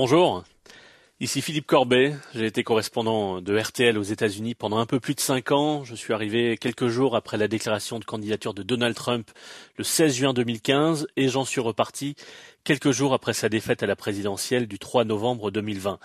Bonjour, 0.00 0.44
ici 1.18 1.42
Philippe 1.42 1.66
Corbet. 1.66 2.14
J'ai 2.32 2.46
été 2.46 2.62
correspondant 2.62 3.40
de 3.40 3.58
RTL 3.58 3.98
aux 3.98 4.04
États-Unis 4.04 4.54
pendant 4.54 4.78
un 4.78 4.86
peu 4.86 5.00
plus 5.00 5.16
de 5.16 5.20
cinq 5.20 5.50
ans. 5.50 5.82
Je 5.82 5.96
suis 5.96 6.12
arrivé 6.12 6.56
quelques 6.56 6.86
jours 6.86 7.16
après 7.16 7.36
la 7.36 7.48
déclaration 7.48 7.98
de 7.98 8.04
candidature 8.04 8.54
de 8.54 8.62
Donald 8.62 8.94
Trump 8.94 9.28
le 9.76 9.82
16 9.82 10.14
juin 10.14 10.32
2015 10.34 11.08
et 11.16 11.26
j'en 11.28 11.44
suis 11.44 11.60
reparti 11.60 12.14
quelques 12.62 12.92
jours 12.92 13.12
après 13.12 13.32
sa 13.32 13.48
défaite 13.48 13.82
à 13.82 13.88
la 13.88 13.96
présidentielle 13.96 14.68
du 14.68 14.78
3 14.78 15.02
novembre 15.02 15.50
2020. 15.50 15.98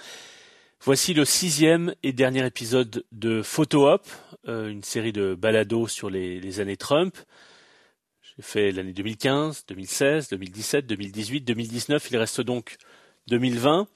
Voici 0.81 1.13
le 1.13 1.23
sixième 1.23 1.93
et 2.01 2.13
dernier 2.13 2.47
épisode 2.47 3.05
de 3.11 3.43
Photo 3.43 3.87
Op, 3.87 4.07
euh, 4.47 4.69
une 4.69 4.83
série 4.83 5.13
de 5.13 5.35
balados 5.35 5.87
sur 5.87 6.09
les, 6.09 6.39
les 6.39 6.59
années 6.59 6.77
Trump. 6.77 7.15
J'ai 8.23 8.41
fait 8.41 8.71
l'année 8.71 8.93
2015, 8.93 9.65
2016, 9.67 10.29
2017, 10.29 10.87
2018, 10.87 11.41
2019. 11.41 12.07
Il 12.09 12.17
reste 12.17 12.41
donc 12.41 12.77
2020. 13.27 13.87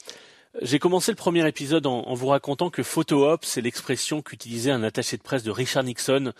J'ai 0.61 0.79
commencé 0.79 1.11
le 1.11 1.17
premier 1.17 1.47
épisode 1.47 1.85
en, 1.85 2.13
vous 2.13 2.27
racontant 2.27 2.69
que 2.69 2.81
photo-op, 2.81 3.45
c'est 3.45 3.61
l'expression 3.61 4.21
qu'utilisait 4.21 4.71
un 4.71 4.81
attaché 4.81 5.17
de 5.17 5.21
presse 5.21 5.43
de 5.43 5.51
Richard 5.51 5.83
Nixon 5.83 6.33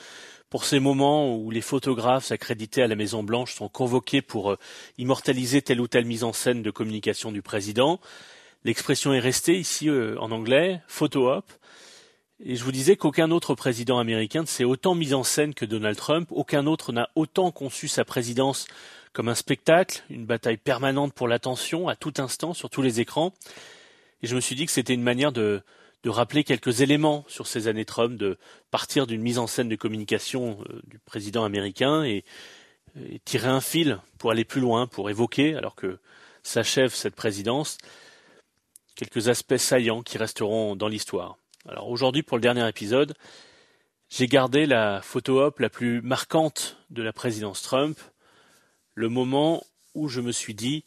pour 0.50 0.64
ces 0.64 0.80
moments 0.80 1.36
où 1.36 1.52
les 1.52 1.62
photographes 1.62 2.32
accrédités 2.32 2.82
à 2.82 2.88
la 2.88 2.96
Maison 2.96 3.22
Blanche 3.22 3.54
sont 3.54 3.70
convoqués 3.70 4.22
pour 4.22 4.52
euh, 4.52 4.58
immortaliser 4.98 5.62
telle 5.62 5.82
ou 5.82 5.88
telle 5.88 6.06
mise 6.06 6.24
en 6.24 6.34
scène 6.34 6.64
de 6.64 6.72
communication 6.72 7.32
du 7.32 7.42
président. 7.42 8.00
L'expression 8.64 9.14
est 9.14 9.20
restée 9.20 9.58
ici 9.58 9.90
euh, 9.90 10.18
en 10.20 10.32
anglais, 10.32 10.82
photo-op. 10.88 11.46
Et 12.40 12.56
je 12.56 12.64
vous 12.64 12.72
disais 12.72 12.96
qu'aucun 12.96 13.32
autre 13.32 13.56
président 13.56 14.00
américain 14.00 14.42
ne 14.42 14.48
s'est 14.48 14.64
autant 14.64 14.96
mis 14.96 15.14
en 15.14 15.24
scène 15.24 15.54
que 15.54 15.66
Donald 15.66 15.98
Trump, 15.98 16.30
aucun 16.32 16.66
autre 16.68 16.94
n'a 16.94 17.10
autant 17.16 17.52
conçu 17.52 17.88
sa 17.88 18.06
présidence 18.06 18.68
comme 19.18 19.30
un 19.30 19.34
spectacle, 19.36 20.04
une 20.12 20.28
bataille 20.28 20.58
permanente 20.58 21.12
pour 21.12 21.28
l'attention 21.28 21.88
à 21.88 21.96
tout 21.96 22.14
instant 22.20 22.54
sur 22.54 22.70
tous 22.70 22.84
les 22.84 23.00
écrans. 23.00 23.34
Et 24.22 24.28
je 24.28 24.36
me 24.36 24.40
suis 24.40 24.54
dit 24.54 24.68
que 24.68 24.72
c'était 24.72 24.94
une 24.94 25.02
manière 25.02 25.32
de, 25.32 25.64
rappeler 26.06 26.44
quelques 26.44 26.82
éléments 26.82 27.26
sur 27.28 27.48
ces 27.48 27.68
années 27.68 27.84
Trump, 27.84 28.16
de 28.16 28.38
partir 28.70 29.08
d'une 29.08 29.24
mise 29.24 29.40
en 29.40 29.48
scène 29.48 29.70
de 29.70 29.76
communication 29.76 30.60
euh, 30.70 30.82
du 30.84 31.00
président 31.00 31.44
américain 31.44 32.04
et, 32.04 32.26
et, 33.10 33.20
tirer 33.26 33.48
un 33.48 33.60
fil 33.60 34.00
pour 34.20 34.30
aller 34.30 34.46
plus 34.46 34.62
loin, 34.62 34.86
pour 34.86 35.10
évoquer, 35.10 35.56
alors 35.56 35.74
que 35.74 35.98
s'achève 36.44 36.94
cette 36.94 37.16
présidence, 37.16 37.80
quelques 38.96 39.30
aspects 39.30 39.58
saillants 39.58 40.04
qui 40.04 40.20
resteront 40.20 40.76
dans 40.76 40.90
l'histoire. 40.90 41.40
Alors 41.68 41.90
aujourd'hui, 41.90 42.22
pour 42.22 42.38
le 42.38 42.42
dernier 42.42 42.70
épisode, 42.70 43.16
j'ai 44.10 44.28
gardé 44.28 44.68
la 44.68 45.02
photo 45.02 45.42
op 45.42 45.60
la 45.60 45.72
plus 45.72 46.04
marquante 46.04 46.78
de 46.92 47.02
la 47.02 47.14
présidence 47.14 47.64
Trump, 47.64 47.98
le 48.98 49.08
moment 49.10 49.64
où 49.94 50.10
je 50.10 50.22
me 50.22 50.32
suis 50.32 50.56
dit 50.56 50.84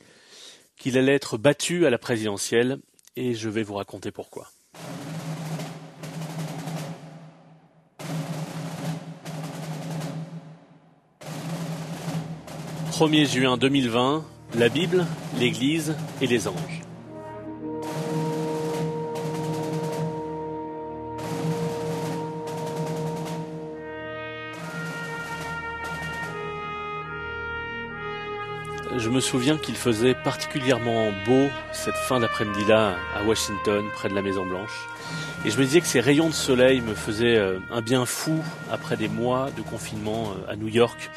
qu'il 0.77 0.99
allait 0.99 1.15
être 1.15 1.39
battu 1.39 1.87
à 1.87 1.91
la 1.91 1.99
présidentielle 1.99 2.81
et 3.15 3.35
je 3.35 3.49
vais 3.49 3.63
vous 3.63 3.75
raconter 3.75 4.11
pourquoi. 4.11 4.51
«1er 12.91 13.27
juin 13.27 13.57
2020, 13.57 14.27
la 14.59 14.69
Bible, 14.69 15.07
l'Église 15.39 15.95
et 16.21 16.27
les 16.27 16.49
anges. 16.49 16.90
Je 29.01 29.09
me 29.09 29.21
souviens 29.21 29.57
qu'il 29.57 29.77
faisait 29.77 30.15
particulièrement 30.15 31.11
beau 31.25 31.49
cette 31.73 31.95
fin 31.95 32.21
d'après-midi-là 32.21 32.99
à 33.15 33.25
Washington, 33.25 33.89
près 33.95 34.11
de 34.11 34.15
la 34.15 34.21
Maison 34.21 34.45
Blanche. 34.45 34.87
Et 35.47 35.51
je 35.51 35.59
me 35.59 35.65
disais 35.65 35.81
que 35.81 35.87
ces 35.87 36.01
rayons 36.01 36.29
de 36.29 36.35
soleil 36.35 36.83
me 36.83 36.95
faisaient 36.95 37.39
euh, 37.39 37.59
un 37.71 37.81
bien 37.81 38.05
fou 38.05 38.45
après 38.71 38.99
des 38.99 39.09
mois 39.09 39.51
de 39.57 39.63
confinement 39.63 40.33
euh, 40.33 40.53
à 40.53 40.57
New 40.57 40.69
York. 40.69 41.11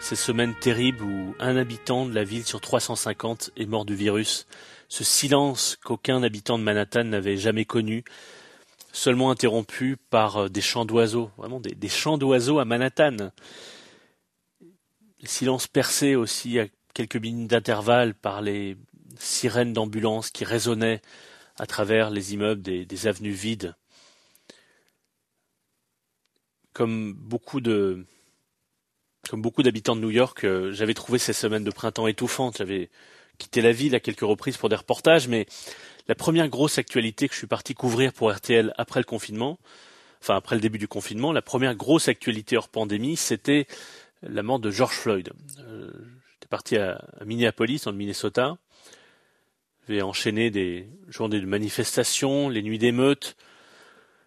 Ces 0.00 0.16
semaines 0.16 0.54
terribles 0.54 1.04
où 1.04 1.34
un 1.40 1.58
habitant 1.58 2.06
de 2.06 2.14
la 2.14 2.24
ville 2.24 2.46
sur 2.46 2.62
350 2.62 3.50
est 3.54 3.66
mort 3.66 3.84
du 3.84 3.94
virus. 3.94 4.46
Ce 4.88 5.04
silence 5.04 5.76
qu'aucun 5.84 6.22
habitant 6.22 6.58
de 6.58 6.64
Manhattan 6.64 7.04
n'avait 7.04 7.36
jamais 7.36 7.66
connu, 7.66 8.02
seulement 8.92 9.30
interrompu 9.30 9.98
par 10.08 10.44
euh, 10.44 10.48
des 10.48 10.62
chants 10.62 10.86
d'oiseaux, 10.86 11.30
vraiment 11.36 11.60
des, 11.60 11.74
des 11.74 11.88
chants 11.90 12.16
d'oiseaux 12.16 12.60
à 12.60 12.64
Manhattan. 12.64 13.30
Silence 15.26 15.66
percé 15.66 16.16
aussi 16.16 16.58
quelques 16.94 17.16
minutes 17.16 17.50
d'intervalle 17.50 18.14
par 18.14 18.40
les 18.40 18.76
sirènes 19.18 19.72
d'ambulance 19.72 20.30
qui 20.30 20.44
résonnaient 20.44 21.02
à 21.56 21.66
travers 21.66 22.10
les 22.10 22.34
immeubles 22.34 22.62
des, 22.62 23.06
avenues 23.06 23.30
vides. 23.30 23.74
Comme 26.72 27.12
beaucoup 27.12 27.60
de 27.60 28.06
comme 29.30 29.40
beaucoup 29.40 29.62
d'habitants 29.62 29.96
de 29.96 30.02
New 30.02 30.10
York, 30.10 30.44
euh, 30.44 30.70
j'avais 30.72 30.92
trouvé 30.92 31.18
ces 31.18 31.32
semaines 31.32 31.64
de 31.64 31.70
printemps 31.70 32.06
étouffantes. 32.06 32.58
J'avais 32.58 32.90
quitté 33.38 33.62
la 33.62 33.72
ville 33.72 33.94
à 33.94 34.00
quelques 34.00 34.20
reprises 34.20 34.58
pour 34.58 34.68
des 34.68 34.76
reportages, 34.76 35.28
mais 35.28 35.46
la 36.08 36.14
première 36.14 36.48
grosse 36.48 36.76
actualité 36.76 37.26
que 37.26 37.32
je 37.32 37.38
suis 37.38 37.46
parti 37.46 37.72
couvrir 37.74 38.12
pour 38.12 38.30
RTL 38.30 38.74
après 38.76 39.00
le 39.00 39.04
confinement, 39.04 39.58
enfin 40.20 40.36
après 40.36 40.56
le 40.56 40.60
début 40.60 40.76
du 40.76 40.88
confinement, 40.88 41.32
la 41.32 41.40
première 41.40 41.74
grosse 41.74 42.08
actualité 42.08 42.58
hors 42.58 42.68
pandémie, 42.68 43.16
c'était 43.16 43.66
la 44.22 44.42
mort 44.42 44.58
de 44.58 44.70
George 44.70 44.94
Floyd. 44.94 45.30
Euh, 45.60 45.90
parti 46.48 46.76
à, 46.76 47.04
Minneapolis, 47.24 47.82
dans 47.84 47.90
le 47.90 47.96
Minnesota. 47.96 48.56
J'ai 49.88 50.02
enchaîné 50.02 50.50
des 50.50 50.88
journées 51.08 51.40
de 51.40 51.46
manifestations, 51.46 52.48
les 52.48 52.62
nuits 52.62 52.78
d'émeutes, 52.78 53.36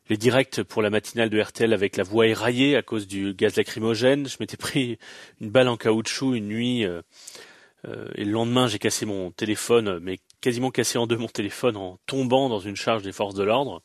les 0.10 0.18
directs 0.18 0.64
pour 0.64 0.82
la 0.82 0.90
matinale 0.90 1.30
de 1.30 1.42
RTL 1.42 1.74
avec 1.74 1.98
la 1.98 2.04
voix 2.04 2.28
éraillée 2.28 2.76
à 2.76 2.82
cause 2.82 3.08
du 3.08 3.34
gaz 3.34 3.56
lacrymogène. 3.56 4.28
Je 4.28 4.38
m'étais 4.40 4.58
pris 4.58 4.98
une 5.42 5.50
balle 5.50 5.68
en 5.68 5.78
caoutchouc 5.78 6.36
une 6.36 6.48
nuit 6.48 6.86
euh, 6.86 7.02
euh, 7.88 8.08
et 8.16 8.24
le 8.24 8.32
lendemain 8.32 8.68
j'ai 8.68 8.80
cassé 8.80 9.06
mon 9.06 9.32
téléphone, 9.32 10.00
mais 10.00 10.20
quasiment 10.42 10.72
cassé 10.72 10.98
en 10.98 11.08
deux 11.08 11.18
mon 11.18 11.28
téléphone 11.28 11.76
en 11.76 12.00
tombant 12.06 12.50
dans 12.50 12.60
une 12.60 12.76
charge 12.76 13.02
des 13.02 13.12
forces 13.12 13.36
de 13.36 13.44
l'ordre. 13.44 13.82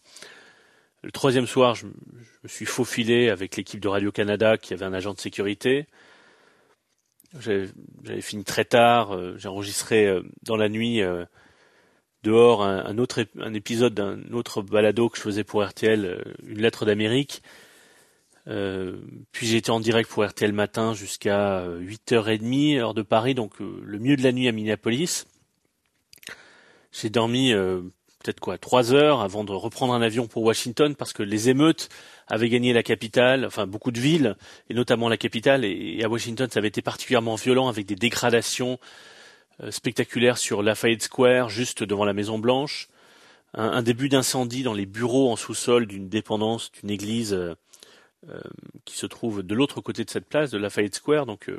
Le 1.03 1.11
troisième 1.11 1.47
soir, 1.47 1.75
je 1.75 1.87
me 1.87 2.49
suis 2.49 2.67
faufilé 2.67 3.29
avec 3.29 3.57
l'équipe 3.57 3.81
de 3.81 3.89
Radio-Canada 3.89 4.57
qui 4.57 4.73
avait 4.73 4.85
un 4.85 4.93
agent 4.93 5.15
de 5.15 5.19
sécurité. 5.19 5.87
J'avais 7.39 8.21
fini 8.21 8.45
très 8.45 8.65
tard. 8.65 9.15
Euh, 9.15 9.37
j'ai 9.39 9.49
enregistré 9.49 10.07
euh, 10.07 10.23
dans 10.43 10.57
la 10.57 10.69
nuit 10.69 11.01
euh, 11.01 11.25
dehors 12.23 12.63
un, 12.63 12.99
autre 12.99 13.27
un 13.39 13.55
épisode 13.55 13.95
d'un 13.95 14.33
autre 14.33 14.63
balado 14.63 15.09
que 15.09 15.17
je 15.17 15.23
faisais 15.23 15.45
pour 15.45 15.65
RTL, 15.65 16.23
une 16.47 16.61
lettre 16.61 16.85
d'Amérique. 16.85 17.43
puis 18.47 19.47
j'ai 19.47 19.57
été 19.57 19.73
en 19.73 19.81
direct 19.81 20.09
pour 20.09 20.25
RTL 20.25 20.53
matin 20.53 20.95
jusqu'à 20.95 21.67
8h30 21.67 22.79
heure 22.79 22.95
de 22.95 23.03
Paris, 23.03 23.35
donc 23.35 23.59
le 23.59 23.99
mieux 23.99 24.17
de 24.17 24.23
la 24.23 24.31
nuit 24.31 24.47
à 24.47 24.53
Minneapolis. 24.53 25.27
J'ai 26.93 27.11
dormi 27.11 27.53
peut-être 28.23 28.41
quoi 28.41 28.59
trois 28.59 28.93
heures 28.93 29.21
avant 29.21 29.45
de 29.45 29.53
reprendre 29.53 29.93
un 29.93 30.03
avion 30.03 30.27
pour 30.27 30.43
Washington 30.45 30.95
parce 30.95 31.13
que 31.13 31.23
les 31.23 31.49
émeutes 31.49 31.89
avaient 32.29 32.49
gagné 32.49 32.73
la 32.73 32.83
capitale, 32.83 33.45
enfin 33.45 33.67
beaucoup 33.67 33.91
de 33.91 34.01
villes 34.01 34.37
et 34.71 34.75
notamment 34.75 35.09
la 35.09 35.17
capitale 35.17 35.65
et, 35.65 36.03
à 36.05 36.09
Washington 36.09 36.49
ça 36.51 36.59
avait 36.59 36.69
été 36.69 36.83
particulièrement 36.83 37.35
violent 37.35 37.69
avec 37.69 37.87
des 37.87 37.97
dégradations 37.97 38.79
euh, 39.63 39.71
spectaculaires 39.71 40.39
sur 40.39 40.63
Lafayette 40.63 41.03
Square 41.03 41.49
juste 41.49 41.83
devant 41.83 42.05
la 42.05 42.13
Maison 42.13 42.39
Blanche, 42.39 42.89
un, 43.55 43.83
début 43.83 44.09
d'incendie 44.09 44.63
dans 44.63 44.73
les 44.73 44.87
bureaux 44.87 45.31
en 45.31 45.37
sous-sol 45.37 45.87
d'une 45.87 46.09
dépendance 46.09 46.71
d'une 46.73 46.91
église 46.91 47.35
euh, 47.35 47.55
euh, 48.29 48.41
qui 48.85 48.97
se 48.97 49.07
trouve 49.07 49.43
de 49.43 49.55
l'autre 49.55 49.81
côté 49.81 50.05
de 50.05 50.11
cette 50.11 50.29
place 50.29 50.51
de 50.51 50.59
Lafayette 50.59 50.95
Square 50.95 51.27
donc 51.27 51.51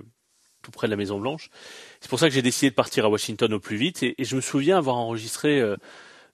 tout 0.62 0.72
près 0.72 0.88
de 0.88 0.92
la 0.92 0.98
Maison 0.98 1.20
Blanche. 1.20 1.50
C'est 2.00 2.10
pour 2.10 2.20
ça 2.20 2.30
que 2.30 2.34
j'ai 2.34 2.42
décidé 2.42 2.70
de 2.70 2.76
partir 2.76 3.04
à 3.04 3.10
Washington 3.10 3.52
au 3.54 3.60
plus 3.60 3.76
vite 3.76 4.02
et, 4.02 4.16
je 4.18 4.38
me 4.38 4.42
souviens 4.42 4.78
avoir 4.78 4.96
enregistré 4.96 5.62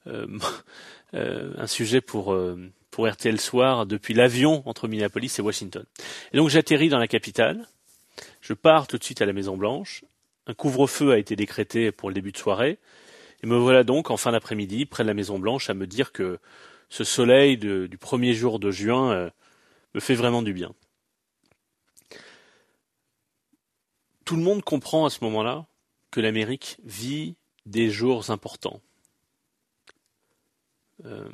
un 1.14 1.68
sujet 1.68 2.02
pour 2.02 2.34
euh, 2.34 2.72
RTL 2.98 3.40
Soir 3.40 3.86
depuis 3.86 4.14
l'avion 4.14 4.62
entre 4.66 4.88
Minneapolis 4.88 5.40
et 5.40 5.42
Washington. 5.42 5.86
Et 6.34 6.38
donc 6.38 6.50
j'atterris 6.50 6.90
dans 6.90 7.00
la 7.00 7.08
capitale. 7.08 7.66
Je 8.42 8.54
pars 8.54 8.88
tout 8.88 8.98
de 8.98 9.04
suite 9.04 9.22
à 9.22 9.26
la 9.26 9.34
Maison 9.34 9.56
Blanche. 9.56 10.04
Un 10.48 10.54
couvre-feu 10.54 11.12
a 11.12 11.18
été 11.18 11.36
décrété 11.36 11.92
pour 11.92 12.10
le 12.10 12.16
début 12.16 12.32
de 12.32 12.38
soirée. 12.38 12.78
Et 13.42 13.48
me 13.48 13.56
voilà 13.56 13.84
donc 13.84 14.12
en 14.12 14.18
fin 14.18 14.34
d'après-midi 14.34 14.86
près 14.86 15.04
de 15.04 15.08
la 15.08 15.14
Maison 15.14 15.40
Blanche 15.40 15.70
à 15.70 15.74
me 15.74 15.88
dire 15.88 16.12
que 16.12 16.40
ce 16.90 17.04
soleil 17.04 17.58
du 17.58 17.98
premier 17.98 18.34
jour 18.34 18.60
de 18.60 18.72
juin 18.72 19.32
me 19.94 20.00
fait 20.00 20.16
vraiment 20.16 20.42
du 20.42 20.54
bien. 20.54 20.74
Tout 24.26 24.36
le 24.36 24.44
monde 24.44 24.64
comprend 24.64 25.06
à 25.06 25.10
ce 25.10 25.24
moment-là 25.24 25.66
que 26.12 26.20
l'Amérique 26.20 26.78
vit 26.84 27.36
des 27.66 27.90
jours 27.90 28.30
importants. 28.30 28.82
Euh, 31.06 31.30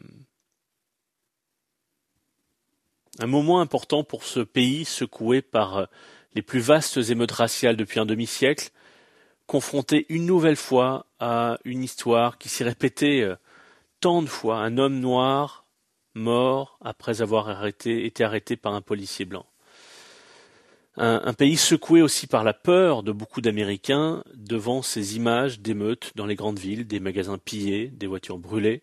un 3.19 3.27
moment 3.27 3.61
important 3.61 4.03
pour 4.03 4.23
ce 4.23 4.39
pays 4.41 4.85
secoué 4.85 5.41
par 5.41 5.77
euh, 5.77 5.85
les 6.33 6.41
plus 6.41 6.59
vastes 6.59 6.97
émeutes 7.09 7.31
raciales 7.31 7.77
depuis 7.77 7.99
un 7.99 8.05
demi-siècle, 8.05 8.69
confronté 9.47 10.05
une 10.09 10.25
nouvelle 10.25 10.55
fois 10.55 11.07
à 11.19 11.57
une 11.63 11.83
histoire 11.83 12.37
qui 12.37 12.49
s'est 12.49 12.63
répétée 12.63 13.21
euh, 13.23 13.35
tant 13.99 14.21
de 14.21 14.27
fois, 14.27 14.57
un 14.57 14.77
homme 14.77 14.99
noir 14.99 15.65
mort 16.13 16.77
après 16.81 17.21
avoir 17.21 17.65
été 17.65 18.23
arrêté 18.23 18.55
par 18.55 18.73
un 18.73 18.81
policier 18.81 19.25
blanc. 19.25 19.45
Un, 20.97 21.33
pays 21.33 21.57
secoué 21.57 22.01
aussi 22.01 22.25
par 22.25 22.45
la 22.45 22.53
peur 22.53 23.03
de 23.03 23.11
beaucoup 23.11 23.41
d'Américains 23.41 24.23
devant 24.33 24.81
ces 24.81 25.17
images 25.17 25.59
d'émeutes 25.59 26.13
dans 26.15 26.25
les 26.25 26.35
grandes 26.35 26.59
villes, 26.59 26.87
des 26.87 27.01
magasins 27.01 27.37
pillés, 27.37 27.87
des 27.87 28.07
voitures 28.07 28.37
brûlées. 28.37 28.81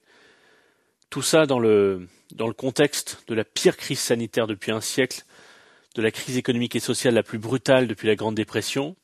Tout 1.12 1.20
ça 1.20 1.44
dans 1.44 1.58
le, 1.58 2.08
dans 2.34 2.46
le 2.46 2.54
contexte 2.54 3.24
de 3.28 3.34
la 3.34 3.44
pire 3.44 3.76
crise 3.76 3.98
sanitaire 3.98 4.46
depuis 4.46 4.72
un 4.72 4.80
siècle, 4.80 5.26
de 5.94 6.00
la 6.00 6.10
crise 6.10 6.38
économique 6.38 6.74
et 6.74 6.80
sociale 6.80 7.12
la 7.12 7.22
plus 7.22 7.36
brutale 7.36 7.86
depuis 7.86 8.08
la 8.08 8.14
Grande 8.14 8.34
Dépression, 8.34 8.96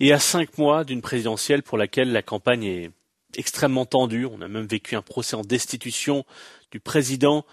et 0.00 0.14
à 0.14 0.18
cinq 0.18 0.56
mois 0.56 0.84
d'une 0.84 1.02
présidentielle 1.02 1.62
pour 1.62 1.76
laquelle 1.76 2.10
la 2.10 2.22
campagne 2.22 2.64
est 2.64 2.90
extrêmement 3.36 3.84
tendue. 3.84 4.24
On 4.24 4.40
a 4.40 4.48
même 4.48 4.64
vécu 4.64 4.96
un 4.96 5.02
procès 5.02 5.36
en 5.36 5.42
destitution 5.42 6.24
du 6.70 6.80
président 6.80 7.44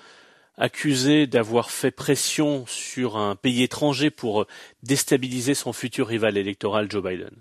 accusé 0.56 1.28
d'avoir 1.28 1.70
fait 1.70 1.92
pression 1.92 2.66
sur 2.68 3.18
un 3.18 3.36
pays 3.36 3.64
étranger 3.64 4.12
pour 4.12 4.48
déstabiliser 4.82 5.56
son 5.56 5.74
futur 5.74 6.08
rival 6.08 6.38
électoral 6.38 6.90
Joe 6.90 7.04
Biden. 7.04 7.36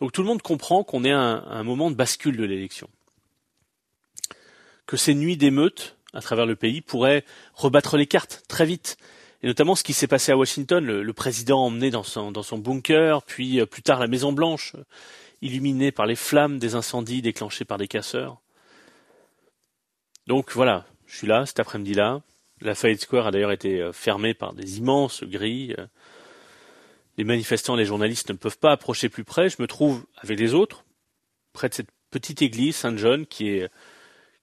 Donc 0.00 0.12
tout 0.12 0.20
le 0.20 0.28
monde 0.28 0.42
comprend 0.42 0.84
qu'on 0.84 1.04
est 1.04 1.12
à 1.12 1.18
un, 1.18 1.62
moment 1.62 1.90
de 1.90 1.96
bascule 1.96 2.36
de 2.36 2.44
l'élection. 2.44 2.90
Que 4.86 4.96
ces 4.96 5.14
nuits 5.14 5.36
d'émeutes 5.36 5.96
à 6.12 6.20
travers 6.20 6.46
le 6.46 6.56
pays 6.56 6.80
pourraient 6.80 7.24
rebattre 7.54 7.96
les 7.96 8.06
cartes 8.06 8.44
très 8.48 8.64
vite. 8.64 8.96
Et 9.42 9.46
notamment 9.46 9.74
ce 9.74 9.84
qui 9.84 9.92
s'est 9.92 10.06
passé 10.06 10.32
à 10.32 10.36
Washington, 10.36 10.84
le, 10.84 11.12
président 11.12 11.64
emmené 11.64 11.90
dans 11.90 12.02
son, 12.02 12.58
bunker, 12.58 13.22
puis 13.22 13.60
euh, 13.60 13.66
plus 13.66 13.82
tard 13.82 14.00
la 14.00 14.06
Maison 14.06 14.32
Blanche, 14.32 14.74
illuminée 15.42 15.92
par 15.92 16.06
les 16.06 16.16
flammes 16.16 16.58
des 16.58 16.74
incendies 16.74 17.20
déclenchés 17.20 17.64
par 17.64 17.78
des 17.78 17.86
casseurs. 17.86 18.40
Donc 20.26 20.52
voilà, 20.52 20.86
je 21.06 21.18
suis 21.18 21.26
là 21.26 21.44
cet 21.44 21.60
après-midi-là, 21.60 22.22
la 22.62 22.74
Fayette 22.74 23.02
Square 23.02 23.26
a 23.26 23.30
d'ailleurs 23.30 23.52
été 23.52 23.80
euh, 23.80 23.92
fermée 23.92 24.32
par 24.32 24.54
des 24.54 24.78
immenses 24.78 25.22
grilles. 25.22 25.76
Les 27.18 27.24
manifestants 27.24 27.76
les 27.76 27.84
journalistes 27.84 28.30
ne 28.30 28.36
peuvent 28.36 28.58
pas 28.58 28.72
approcher 28.72 29.10
plus 29.10 29.24
près. 29.24 29.50
Je 29.50 29.60
me 29.60 29.66
trouve 29.66 30.04
avec 30.16 30.38
les 30.38 30.54
autres, 30.54 30.84
près 31.52 31.68
de 31.68 31.74
cette 31.74 31.90
petite 32.10 32.40
église 32.40 32.76
Saint-John 32.76 33.26
qui 33.26 33.48
est, 33.48 33.68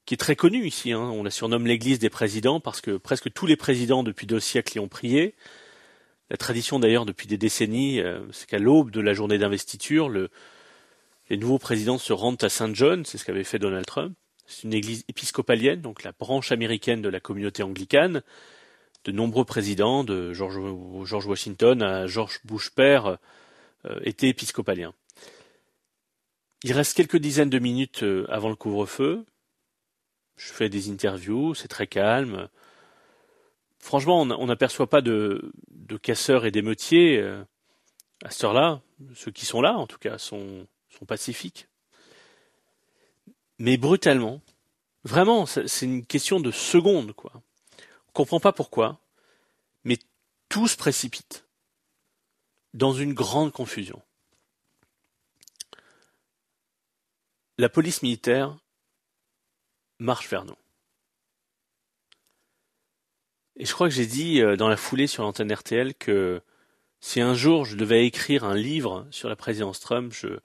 qui 0.06 0.14
est 0.14 0.18
très 0.18 0.36
connue 0.36 0.66
ici. 0.66 0.92
Hein. 0.92 1.00
On 1.00 1.22
la 1.22 1.30
surnomme 1.30 1.66
l'église 1.66 1.98
des 1.98 2.10
présidents 2.10 2.60
parce 2.60 2.80
que 2.80 2.96
presque 2.96 3.32
tous 3.32 3.46
les 3.46 3.56
présidents 3.56 4.02
depuis 4.02 4.26
deux 4.26 4.40
siècles 4.40 4.76
y 4.76 4.80
ont 4.80 4.88
prié. 4.88 5.34
La 6.30 6.36
tradition 6.36 6.78
d'ailleurs 6.78 7.06
depuis 7.06 7.26
des 7.26 7.38
décennies, 7.38 8.00
euh, 8.00 8.20
c'est 8.32 8.48
qu'à 8.48 8.58
l'aube 8.58 8.90
de 8.90 9.00
la 9.00 9.12
journée 9.12 9.38
d'investiture, 9.38 10.08
les 10.08 11.36
nouveaux 11.36 11.58
présidents 11.58 11.98
se 11.98 12.12
rendent 12.12 12.42
à 12.42 12.48
Saint-John, 12.48 13.04
c'est 13.04 13.18
ce 13.18 13.24
qu'avait 13.24 13.44
fait 13.44 13.58
Donald 13.58 13.86
Trump. 13.86 14.14
C'est 14.46 14.64
une 14.64 14.74
église 14.74 15.04
épiscopalienne, 15.08 15.80
donc 15.80 16.02
la 16.02 16.12
branche 16.12 16.52
américaine 16.52 17.00
de 17.00 17.08
la 17.08 17.20
communauté 17.20 17.62
anglicane. 17.62 18.22
De 19.04 19.12
nombreux 19.12 19.44
présidents, 19.44 20.02
de 20.04 20.32
George, 20.32 21.26
Washington 21.26 21.82
à 21.82 22.06
George 22.06 22.40
Bush 22.44 22.70
père, 22.70 23.18
euh, 23.86 24.00
étaient 24.02 24.28
épiscopaliens. 24.28 24.94
Il 26.62 26.72
reste 26.72 26.96
quelques 26.96 27.18
dizaines 27.18 27.50
de 27.50 27.58
minutes 27.58 28.02
euh, 28.02 28.26
avant 28.30 28.48
le 28.48 28.56
couvre-feu. 28.56 29.26
Je 30.36 30.52
fais 30.52 30.68
des 30.68 30.90
interviews, 30.90 31.54
c'est 31.54 31.68
très 31.68 31.86
calme. 31.86 32.48
Franchement, 33.78 34.22
on 34.22 34.46
n'aperçoit 34.46 34.88
pas 34.88 35.00
de, 35.00 35.52
casseurs 36.02 36.44
et 36.44 36.50
d'émeutiers 36.50 37.18
euh, 37.18 37.42
à 38.24 38.30
cette 38.30 38.44
heure-là. 38.44 38.80
Ceux 39.14 39.30
qui 39.30 39.46
sont 39.46 39.60
là, 39.60 39.76
en 39.76 39.86
tout 39.86 39.98
cas, 39.98 40.18
sont 40.18 40.66
pacifiques 41.06 41.68
mais 43.58 43.76
brutalement. 43.76 44.40
Vraiment, 45.04 45.46
c'est 45.46 45.82
une 45.82 46.06
question 46.06 46.40
de 46.40 46.50
secondes, 46.50 47.12
quoi. 47.12 47.32
On 48.08 48.12
comprend 48.12 48.40
pas 48.40 48.52
pourquoi, 48.52 49.00
mais 49.84 49.98
tout 50.48 50.66
se 50.68 50.76
précipite 50.76 51.46
dans 52.72 52.92
une 52.92 53.12
grande 53.12 53.52
confusion. 53.52 54.00
La 57.58 57.68
police 57.68 58.02
militaire 58.02 58.56
marche 59.98 60.28
vers 60.28 60.44
nous. 60.44 60.56
Et 63.56 63.64
je 63.64 63.72
crois 63.72 63.88
que 63.88 63.94
j'ai 63.94 64.06
dit 64.06 64.40
euh, 64.40 64.56
dans 64.56 64.68
la 64.68 64.76
foulée 64.76 65.06
sur 65.06 65.22
l'antenne 65.22 65.52
RTL 65.52 65.94
que 65.94 66.42
si 67.00 67.20
un 67.20 67.34
jour 67.34 67.64
je 67.64 67.76
devais 67.76 68.06
écrire 68.06 68.44
un 68.44 68.56
livre 68.56 69.06
sur 69.10 69.28
la 69.28 69.36
présidence 69.36 69.78
Trump, 69.78 70.12
je, 70.12 70.38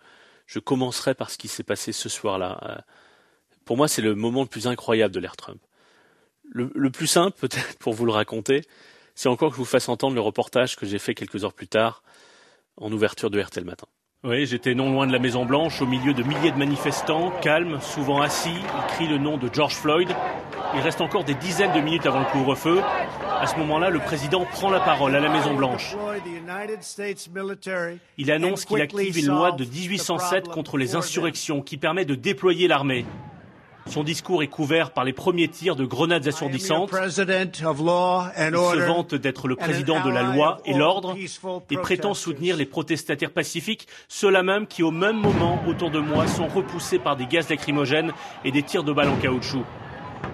je 0.46 0.60
commencerai 0.60 1.16
par 1.16 1.30
ce 1.30 1.38
qui 1.38 1.48
s'est 1.48 1.64
passé 1.64 1.92
ce 1.92 2.10
soir-là, 2.10 2.60
euh, 2.64 2.82
pour 3.70 3.78
moi, 3.78 3.88
c'est 3.88 4.02
le 4.02 4.16
moment 4.16 4.42
le 4.42 4.48
plus 4.48 4.66
incroyable 4.66 5.14
de 5.14 5.20
l'ère 5.20 5.38
Trump. 5.38 5.62
Le, 6.52 6.90
plus 6.90 7.06
simple, 7.06 7.38
peut-être, 7.40 7.78
pour 7.78 7.94
vous 7.94 8.08
le 8.08 8.12
raconter, 8.12 8.64
c'est 9.14 9.30
encore 9.30 9.50
que 9.50 9.58
je 9.58 9.60
vous 9.60 9.66
fasse 9.66 9.90
entendre 9.90 10.16
le 10.16 10.22
reportage 10.22 10.76
que 10.76 10.88
j'ai 10.88 10.98
fait 10.98 11.14
quelques 11.14 11.44
heures 11.44 11.54
plus 11.54 11.68
tard, 11.68 12.02
en 12.78 12.92
ouverture 12.92 13.30
de 13.30 13.40
RTL 13.40 13.64
Matin. 13.64 13.86
Oui, 14.26 14.46
j'étais 14.46 14.76
non 14.76 14.92
loin 14.92 15.08
de 15.08 15.14
la 15.14 15.20
Maison 15.20 15.46
Blanche, 15.46 15.82
au 15.82 15.86
milieu 15.86 16.14
de 16.14 16.24
milliers 16.24 16.52
de 16.52 16.58
manifestants, 16.58 17.32
calmes, 17.42 17.80
souvent 17.80 18.20
assis. 18.20 18.50
Ils 18.50 18.94
crient 18.94 19.08
le 19.08 19.18
nom 19.18 19.38
de 19.38 19.50
George 19.50 19.76
Floyd. 19.76 20.10
Il 20.76 20.82
reste 20.82 21.00
encore 21.00 21.24
des 21.24 21.36
dizaines 21.36 21.72
de 21.72 21.80
minutes 21.80 22.06
avant 22.06 22.20
le 22.20 22.26
couvre-feu. 22.26 22.82
À 23.40 23.48
ce 23.48 23.56
moment-là, 23.56 23.90
le 23.90 24.00
président 24.00 24.44
prend 24.44 24.70
la 24.72 24.82
parole 24.82 25.16
à 25.16 25.22
la 25.22 25.30
Maison 25.30 25.56
Blanche. 25.56 25.96
Il 28.18 28.30
annonce 28.30 28.66
qu'il 28.66 28.82
active 28.82 29.18
une 29.18 29.28
loi 29.28 29.54
de 29.54 29.64
1807 29.64 30.50
contre 30.50 30.78
les 30.78 30.98
insurrections 30.98 31.62
qui 31.62 31.78
permet 31.78 32.04
de 32.04 32.16
déployer 32.16 32.68
l'armée. 32.68 33.06
Son 33.90 34.04
discours 34.04 34.44
est 34.44 34.48
couvert 34.48 34.92
par 34.92 35.04
les 35.04 35.14
premiers 35.14 35.48
tirs 35.48 35.76
de 35.76 35.84
grenades 35.84 36.28
assourdissantes. 36.28 36.92
Il 36.94 37.12
se 37.12 38.86
vante 38.86 39.16
d'être 39.16 39.48
le 39.48 39.56
président 39.56 40.04
de 40.04 40.12
la 40.12 40.22
loi 40.22 40.60
et 40.66 40.74
l'ordre 40.76 41.16
et 41.72 41.78
prétend 41.78 42.14
soutenir 42.14 42.56
les 42.56 42.66
protestataires 42.66 43.32
pacifiques, 43.32 43.88
ceux-là 44.08 44.44
même 44.44 44.68
qui, 44.68 44.84
au 44.84 44.92
même 44.92 45.18
moment, 45.18 45.60
autour 45.68 45.90
de 45.90 46.00
moi, 46.00 46.28
sont 46.28 46.48
repoussés 46.48 47.00
par 47.00 47.16
des 47.16 47.26
gaz 47.26 47.50
lacrymogènes 47.50 48.12
et 48.46 48.52
des 48.52 48.62
tirs 48.62 48.84
de 48.84 48.94
balles 48.94 49.10
en 49.10 49.16
caoutchouc. 49.16 49.64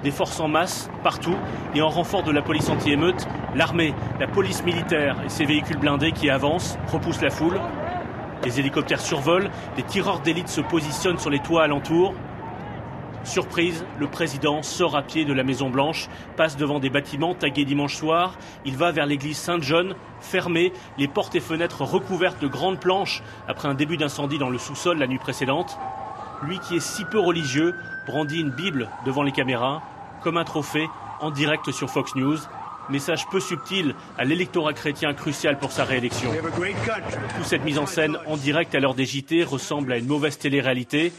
Des 0.03 0.11
forces 0.11 0.39
en 0.39 0.49
masse, 0.49 0.89
partout, 1.03 1.35
et 1.73 1.81
en 1.81 1.89
renfort 1.89 2.23
de 2.23 2.31
la 2.31 2.41
police 2.41 2.69
anti-émeute, 2.69 3.25
l'armée, 3.55 3.93
la 4.19 4.27
police 4.27 4.63
militaire 4.65 5.15
et 5.25 5.29
ses 5.29 5.45
véhicules 5.45 5.77
blindés 5.77 6.11
qui 6.11 6.29
avancent, 6.29 6.77
repoussent 6.91 7.21
la 7.21 7.29
foule. 7.29 7.59
Les 8.43 8.59
hélicoptères 8.59 8.99
survolent, 8.99 9.49
des 9.77 9.83
tireurs 9.83 10.19
d'élite 10.19 10.49
se 10.49 10.61
positionnent 10.61 11.19
sur 11.19 11.29
les 11.29 11.39
toits 11.39 11.63
alentours, 11.63 12.13
Surprise, 13.25 13.83
le 13.99 14.07
président 14.07 14.61
sort 14.61 14.95
à 14.95 15.01
pied 15.01 15.25
de 15.25 15.33
la 15.33 15.43
Maison 15.43 15.69
Blanche, 15.69 16.09
passe 16.37 16.57
devant 16.57 16.79
des 16.79 16.91
bâtiments 16.91 17.33
tagués 17.33 17.65
dimanche 17.65 17.95
soir, 17.95 18.37
il 18.65 18.77
va 18.77 18.91
vers 18.91 19.07
l'église 19.07 19.37
Saint-John, 19.37 19.95
fermée, 20.21 20.71
les 20.99 21.07
portes 21.07 21.33
et 21.33 21.39
fenêtres 21.39 21.81
recouvertes 21.81 22.39
de 22.39 22.47
grandes 22.47 22.79
planches 22.79 23.23
après 23.47 23.67
un 23.67 23.73
début 23.73 23.97
d'incendie 23.97 24.37
dans 24.37 24.51
le 24.51 24.59
sous-sol 24.59 24.99
la 24.99 25.07
nuit 25.07 25.17
précédente. 25.17 25.77
Lui 26.43 26.59
qui 26.59 26.75
est 26.75 26.79
si 26.79 27.03
peu 27.05 27.19
religieux 27.19 27.73
brandit 28.05 28.41
une 28.41 28.51
Bible 28.51 28.89
devant 29.05 29.23
les 29.23 29.31
caméras, 29.31 29.81
comme 30.21 30.37
un 30.37 30.43
trophée, 30.43 30.87
en 31.19 31.31
direct 31.31 31.71
sur 31.71 31.89
Fox 31.89 32.15
News. 32.15 32.37
Message 32.89 33.27
peu 33.31 33.39
subtil 33.39 33.95
à 34.19 34.25
l'électorat 34.25 34.73
chrétien 34.73 35.15
crucial 35.15 35.57
pour 35.57 35.71
sa 35.71 35.83
réélection. 35.83 36.29
Toute 37.35 37.45
cette 37.45 37.65
mise 37.65 37.79
en 37.79 37.87
scène 37.87 38.17
en 38.27 38.37
direct 38.37 38.75
à 38.75 38.79
l'heure 38.79 38.93
des 38.93 39.05
JT 39.05 39.43
ressemble 39.43 39.93
à 39.93 39.97
une 39.97 40.05
mauvaise 40.05 40.37
télé-réalité. 40.37 41.11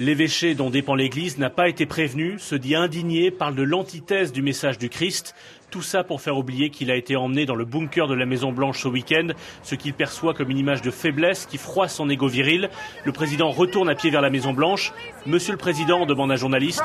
L'évêché 0.00 0.54
dont 0.54 0.70
dépend 0.70 0.94
l'Église 0.94 1.36
n'a 1.36 1.50
pas 1.50 1.68
été 1.68 1.84
prévenu, 1.84 2.38
se 2.38 2.54
dit 2.54 2.74
indigné, 2.74 3.30
parle 3.30 3.54
de 3.54 3.62
l'antithèse 3.62 4.32
du 4.32 4.40
message 4.40 4.78
du 4.78 4.88
Christ. 4.88 5.34
Tout 5.70 5.82
ça 5.82 6.02
pour 6.02 6.22
faire 6.22 6.38
oublier 6.38 6.70
qu'il 6.70 6.90
a 6.90 6.96
été 6.96 7.14
emmené 7.14 7.44
dans 7.44 7.54
le 7.54 7.66
bunker 7.66 8.08
de 8.08 8.14
la 8.14 8.24
Maison 8.24 8.52
Blanche 8.52 8.82
ce 8.82 8.88
week-end, 8.88 9.28
ce 9.62 9.74
qu'il 9.74 9.92
perçoit 9.92 10.32
comme 10.32 10.50
une 10.50 10.56
image 10.56 10.80
de 10.80 10.90
faiblesse 10.90 11.44
qui 11.44 11.58
froisse 11.58 11.94
son 11.94 12.08
égo 12.08 12.26
viril. 12.26 12.70
Le 13.04 13.12
président 13.12 13.50
retourne 13.50 13.90
à 13.90 13.94
pied 13.94 14.10
vers 14.10 14.22
la 14.22 14.30
Maison 14.30 14.54
Blanche. 14.54 14.92
Monsieur 15.26 15.52
le 15.52 15.58
président, 15.58 16.06
demande 16.06 16.32
un 16.32 16.36
journaliste, 16.36 16.82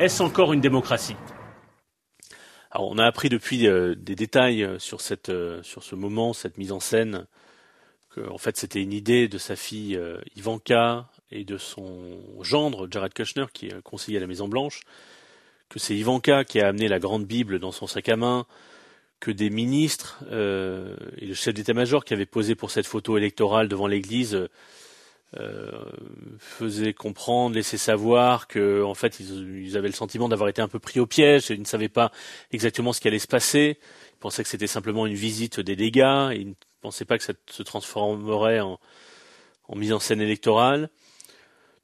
est-ce 0.00 0.22
encore 0.22 0.54
une 0.54 0.60
démocratie? 0.60 1.16
Alors, 2.70 2.88
on 2.88 2.98
a 2.98 3.04
appris 3.04 3.28
depuis 3.28 3.66
euh, 3.66 3.94
des 3.96 4.14
détails 4.14 4.62
euh, 4.62 4.78
euh, 5.28 5.62
sur 5.62 5.82
ce 5.82 5.94
moment, 5.96 6.32
cette 6.32 6.56
mise 6.56 6.70
en 6.70 6.80
scène, 6.80 7.26
qu'en 8.28 8.38
fait 8.38 8.56
c'était 8.56 8.82
une 8.82 8.92
idée 8.92 9.28
de 9.28 9.38
sa 9.38 9.56
fille 9.56 10.00
Ivanka 10.36 11.08
et 11.30 11.44
de 11.44 11.58
son 11.58 12.18
gendre 12.42 12.88
Jared 12.90 13.12
Kushner, 13.12 13.46
qui 13.52 13.66
est 13.66 13.82
conseiller 13.82 14.18
à 14.18 14.20
la 14.20 14.26
Maison 14.26 14.48
Blanche, 14.48 14.82
que 15.68 15.78
c'est 15.78 15.96
Ivanka 15.96 16.44
qui 16.44 16.60
a 16.60 16.68
amené 16.68 16.88
la 16.88 16.98
grande 16.98 17.24
Bible 17.24 17.58
dans 17.58 17.72
son 17.72 17.86
sac 17.86 18.08
à 18.08 18.16
main, 18.16 18.46
que 19.20 19.30
des 19.30 19.50
ministres 19.50 20.18
euh, 20.32 20.96
et 21.18 21.26
le 21.26 21.34
chef 21.34 21.54
d'état-major 21.54 22.04
qui 22.04 22.14
avait 22.14 22.26
posé 22.26 22.54
pour 22.54 22.70
cette 22.70 22.86
photo 22.86 23.18
électorale 23.18 23.68
devant 23.68 23.86
l'Église 23.86 24.48
euh, 25.38 25.70
faisaient 26.38 26.94
comprendre, 26.94 27.54
laissaient 27.54 27.76
savoir 27.76 28.48
que 28.48 28.82
en 28.82 28.94
fait 28.94 29.20
ils, 29.20 29.76
avaient 29.76 29.88
le 29.88 29.94
sentiment 29.94 30.28
d'avoir 30.28 30.48
été 30.48 30.62
un 30.62 30.68
peu 30.68 30.80
pris 30.80 30.98
au 30.98 31.06
piège, 31.06 31.50
ils 31.50 31.60
ne 31.60 31.66
savaient 31.66 31.90
pas 31.90 32.10
exactement 32.50 32.92
ce 32.92 33.00
qui 33.00 33.08
allait 33.08 33.18
se 33.20 33.28
passer. 33.28 33.78
Ils 34.14 34.18
pensaient 34.20 34.42
que 34.42 34.48
c'était 34.48 34.66
simplement 34.66 35.06
une 35.06 35.14
visite 35.14 35.60
des 35.60 35.76
dégâts, 35.76 36.32
ne 36.80 36.88
pensaient 36.88 37.04
pas 37.04 37.18
que 37.18 37.24
ça 37.24 37.34
se 37.50 37.62
transformerait 37.62 38.60
en, 38.60 38.78
mise 39.74 39.92
en 39.92 40.00
scène 40.00 40.22
électorale. 40.22 40.88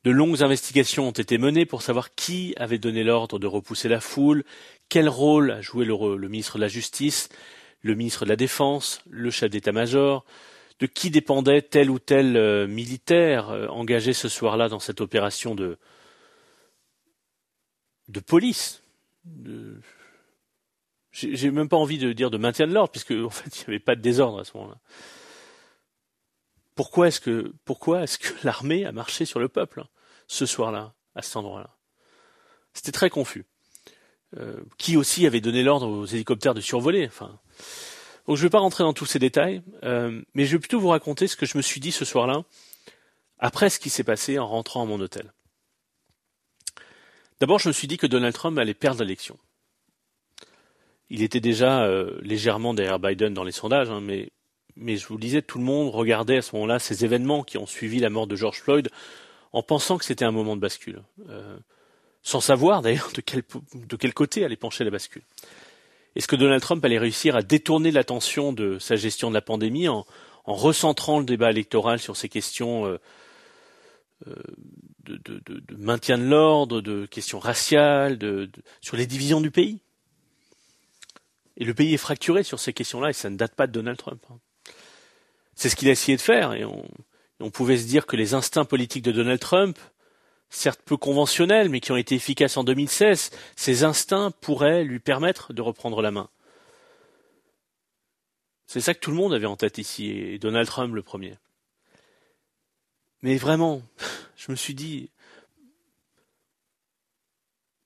De 0.04 0.10
longues 0.10 0.42
investigations 0.42 1.08
ont 1.08 1.12
été 1.12 1.36
menées 1.36 1.66
pour 1.66 1.82
savoir 1.82 2.14
qui 2.14 2.54
avait 2.56 2.78
donné 2.78 3.04
l'ordre 3.04 3.38
de 3.38 3.46
repousser 3.46 3.88
la 3.88 4.00
foule, 4.00 4.44
quel 4.88 5.08
rôle 5.08 5.50
a 5.50 5.60
joué 5.60 5.84
le, 5.84 6.28
ministre 6.28 6.56
de 6.56 6.62
la 6.62 6.68
Justice, 6.68 7.28
le 7.82 7.94
ministre 7.94 8.24
de 8.24 8.30
la 8.30 8.36
Défense, 8.36 9.02
le 9.10 9.30
chef 9.30 9.50
d'état-major, 9.50 10.24
de 10.80 10.86
qui 10.86 11.10
dépendait 11.10 11.60
tel 11.62 11.90
ou 11.90 11.98
tel 11.98 12.36
euh, 12.36 12.66
militaire 12.66 13.50
euh, 13.50 13.66
engagé 13.68 14.14
ce 14.14 14.28
soir-là 14.28 14.68
dans 14.68 14.80
cette 14.80 15.00
opération 15.00 15.54
de 15.54 15.78
police. 18.26 18.82
J'ai 21.18 21.50
même 21.50 21.68
pas 21.68 21.78
envie 21.78 21.96
de 21.96 22.12
dire 22.12 22.30
de 22.30 22.36
maintien 22.36 22.66
de 22.66 22.74
l'ordre, 22.74 22.90
puisque 22.90 23.12
en 23.12 23.30
fait 23.30 23.56
il 23.56 23.60
n'y 23.60 23.74
avait 23.74 23.84
pas 23.84 23.96
de 23.96 24.02
désordre 24.02 24.40
à 24.40 24.44
ce 24.44 24.54
moment-là. 24.56 24.78
Pourquoi 26.74 27.08
est-ce 27.08 27.20
que 27.20 27.54
pourquoi 27.64 28.02
est-ce 28.02 28.18
que 28.18 28.34
l'armée 28.44 28.84
a 28.84 28.92
marché 28.92 29.24
sur 29.24 29.40
le 29.40 29.48
peuple 29.48 29.84
ce 30.26 30.44
soir-là, 30.44 30.92
à 31.14 31.22
cet 31.22 31.36
endroit-là? 31.36 31.70
C'était 32.74 32.92
très 32.92 33.08
confus. 33.08 33.46
Euh, 34.36 34.60
qui 34.76 34.96
aussi 34.96 35.24
avait 35.26 35.40
donné 35.40 35.62
l'ordre 35.62 35.88
aux 35.88 36.04
hélicoptères 36.04 36.52
de 36.52 36.60
survoler 36.60 37.06
Enfin, 37.06 37.38
donc 38.26 38.36
je 38.36 38.42
ne 38.42 38.46
vais 38.46 38.50
pas 38.50 38.58
rentrer 38.58 38.82
dans 38.82 38.92
tous 38.92 39.06
ces 39.06 39.20
détails, 39.20 39.62
euh, 39.84 40.20
mais 40.34 40.44
je 40.44 40.52
vais 40.52 40.58
plutôt 40.58 40.80
vous 40.80 40.88
raconter 40.88 41.28
ce 41.28 41.36
que 41.36 41.46
je 41.46 41.56
me 41.56 41.62
suis 41.62 41.80
dit 41.80 41.92
ce 41.92 42.04
soir-là, 42.04 42.42
après 43.38 43.70
ce 43.70 43.78
qui 43.78 43.88
s'est 43.88 44.04
passé 44.04 44.38
en 44.38 44.46
rentrant 44.46 44.82
à 44.82 44.84
mon 44.84 45.00
hôtel. 45.00 45.32
D'abord, 47.40 47.60
je 47.60 47.68
me 47.68 47.72
suis 47.72 47.86
dit 47.86 47.98
que 47.98 48.06
Donald 48.06 48.34
Trump 48.34 48.58
allait 48.58 48.74
perdre 48.74 49.00
l'élection. 49.00 49.38
Il 51.10 51.22
était 51.22 51.40
déjà 51.40 51.84
euh, 51.84 52.18
légèrement 52.22 52.74
derrière 52.74 52.98
Biden 52.98 53.32
dans 53.32 53.44
les 53.44 53.52
sondages, 53.52 53.90
hein, 53.90 54.00
mais, 54.00 54.28
je 54.96 55.06
vous 55.06 55.14
le 55.14 55.20
disais, 55.20 55.42
tout 55.42 55.58
le 55.58 55.64
monde 55.64 55.94
regardait 55.94 56.38
à 56.38 56.42
ce 56.42 56.54
moment-là 56.56 56.78
ces 56.78 57.04
événements 57.04 57.44
qui 57.44 57.58
ont 57.58 57.66
suivi 57.66 57.98
la 58.00 58.10
mort 58.10 58.26
de 58.26 58.36
George 58.36 58.60
Floyd 58.60 58.88
en 59.52 59.62
pensant 59.62 59.98
que 59.98 60.04
c'était 60.04 60.24
un 60.24 60.32
moment 60.32 60.56
de 60.56 60.60
bascule, 60.60 61.02
euh, 61.28 61.56
sans 62.22 62.40
savoir 62.40 62.82
d'ailleurs 62.82 63.10
de 63.14 63.20
quel, 63.20 64.14
côté 64.14 64.44
allait 64.44 64.56
pencher 64.56 64.84
la 64.84 64.90
bascule. 64.90 65.22
Est-ce 66.14 66.28
que 66.28 66.36
Donald 66.36 66.60
Trump 66.60 66.84
allait 66.84 66.98
réussir 66.98 67.36
à 67.36 67.42
détourner 67.42 67.90
l'attention 67.90 68.52
de 68.52 68.78
sa 68.78 68.96
gestion 68.96 69.28
de 69.28 69.34
la 69.34 69.42
pandémie 69.42 69.88
en, 69.88 70.04
en 70.44 70.54
recentrant 70.54 71.18
le 71.18 71.24
débat 71.24 71.50
électoral 71.50 71.98
sur 71.98 72.16
ces 72.16 72.28
questions 72.28 72.86
euh, 72.86 72.98
de, 75.04 75.76
maintien 75.76 76.18
de 76.18 76.24
l'ordre, 76.24 76.80
de 76.80 77.06
questions 77.06 77.38
raciales, 77.38 78.18
sur 78.80 78.96
les 78.96 79.06
divisions 79.06 79.40
du 79.40 79.50
pays? 79.50 79.80
Et 81.56 81.64
le 81.64 81.74
pays 81.74 81.94
est 81.94 81.98
fracturé 81.98 82.42
sur 82.42 82.60
ces 82.60 82.72
questions-là, 82.72 83.10
et 83.10 83.14
ça 83.14 83.30
ne 83.30 83.36
date 83.36 83.54
pas 83.54 83.66
de 83.66 83.72
Donald 83.72 83.98
Trump. 83.98 84.22
Hein. 84.30 84.38
C'est 85.54 85.68
ce 85.68 85.76
qu'il 85.76 85.88
a 85.88 85.92
essayé 85.92 86.16
de 86.16 86.22
faire, 86.22 86.52
et 86.52 86.64
on, 86.64 86.84
on 87.40 87.50
pouvait 87.50 87.78
se 87.78 87.86
dire 87.86 88.06
que 88.06 88.16
les 88.16 88.34
instincts 88.34 88.64
politiques 88.64 89.04
de 89.04 89.12
Donald 89.12 89.40
Trump, 89.40 89.78
certes 90.50 90.80
peu 90.84 90.96
conventionnels, 90.96 91.68
mais 91.68 91.80
qui 91.80 91.92
ont 91.92 91.96
été 91.96 92.14
efficaces 92.14 92.56
en 92.56 92.64
2016, 92.64 93.30
ces 93.56 93.84
instincts 93.84 94.30
pourraient 94.40 94.84
lui 94.84 95.00
permettre 95.00 95.52
de 95.52 95.62
reprendre 95.62 96.02
la 96.02 96.10
main. 96.10 96.28
C'est 98.66 98.80
ça 98.80 98.94
que 98.94 99.00
tout 99.00 99.10
le 99.10 99.16
monde 99.16 99.32
avait 99.32 99.46
en 99.46 99.56
tête 99.56 99.78
ici, 99.78 100.10
et 100.10 100.38
Donald 100.38 100.66
Trump 100.66 100.94
le 100.94 101.02
premier. 101.02 101.34
Mais 103.22 103.36
vraiment, 103.36 103.82
je 104.36 104.50
me 104.50 104.56
suis 104.56 104.74
dit, 104.74 105.10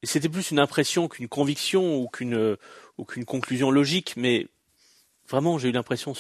c'était 0.07 0.29
plus 0.29 0.51
une 0.51 0.59
impression 0.59 1.09
qu'une 1.09 1.29
conviction 1.29 1.99
ou 1.99 2.09
qu'une 2.09 2.57
ou 2.99 3.05
qu'une 3.05 3.25
conclusion 3.25 3.71
logique, 3.71 4.15
mais 4.17 4.49
vraiment 5.29 5.59
j'ai 5.59 5.69
eu 5.69 5.73
l'impression 5.73 6.15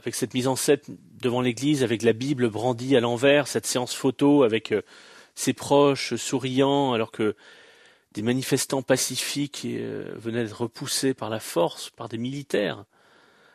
avec 0.00 0.14
cette 0.14 0.34
mise 0.34 0.48
en 0.48 0.56
scène 0.56 0.80
devant 1.20 1.40
l'église, 1.40 1.82
avec 1.84 2.02
la 2.02 2.12
Bible 2.12 2.48
brandie 2.48 2.96
à 2.96 3.00
l'envers, 3.00 3.46
cette 3.46 3.66
séance 3.66 3.94
photo 3.94 4.42
avec 4.42 4.72
euh, 4.72 4.82
ses 5.34 5.52
proches 5.52 6.14
souriant 6.16 6.92
alors 6.92 7.12
que 7.12 7.36
des 8.12 8.22
manifestants 8.22 8.82
pacifiques 8.82 9.62
euh, 9.66 10.12
venaient 10.16 10.42
d'être 10.42 10.62
repoussés 10.62 11.14
par 11.14 11.30
la 11.30 11.40
force, 11.40 11.90
par 11.90 12.08
des 12.08 12.18
militaires, 12.18 12.84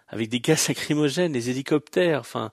avec 0.08 0.30
des 0.30 0.40
gaz 0.40 0.68
lacrymogènes, 0.68 1.32
des 1.32 1.50
hélicoptères, 1.50 2.20
enfin 2.20 2.52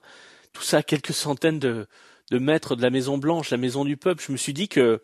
tout 0.52 0.62
ça 0.62 0.78
à 0.78 0.82
quelques 0.82 1.14
centaines 1.14 1.58
de, 1.58 1.86
de 2.30 2.38
mètres 2.38 2.76
de 2.76 2.82
la 2.82 2.90
Maison 2.90 3.18
Blanche, 3.18 3.50
la 3.50 3.56
maison 3.56 3.84
du 3.84 3.96
peuple, 3.96 4.22
je 4.26 4.32
me 4.32 4.36
suis 4.36 4.52
dit 4.52 4.68
que 4.68 5.02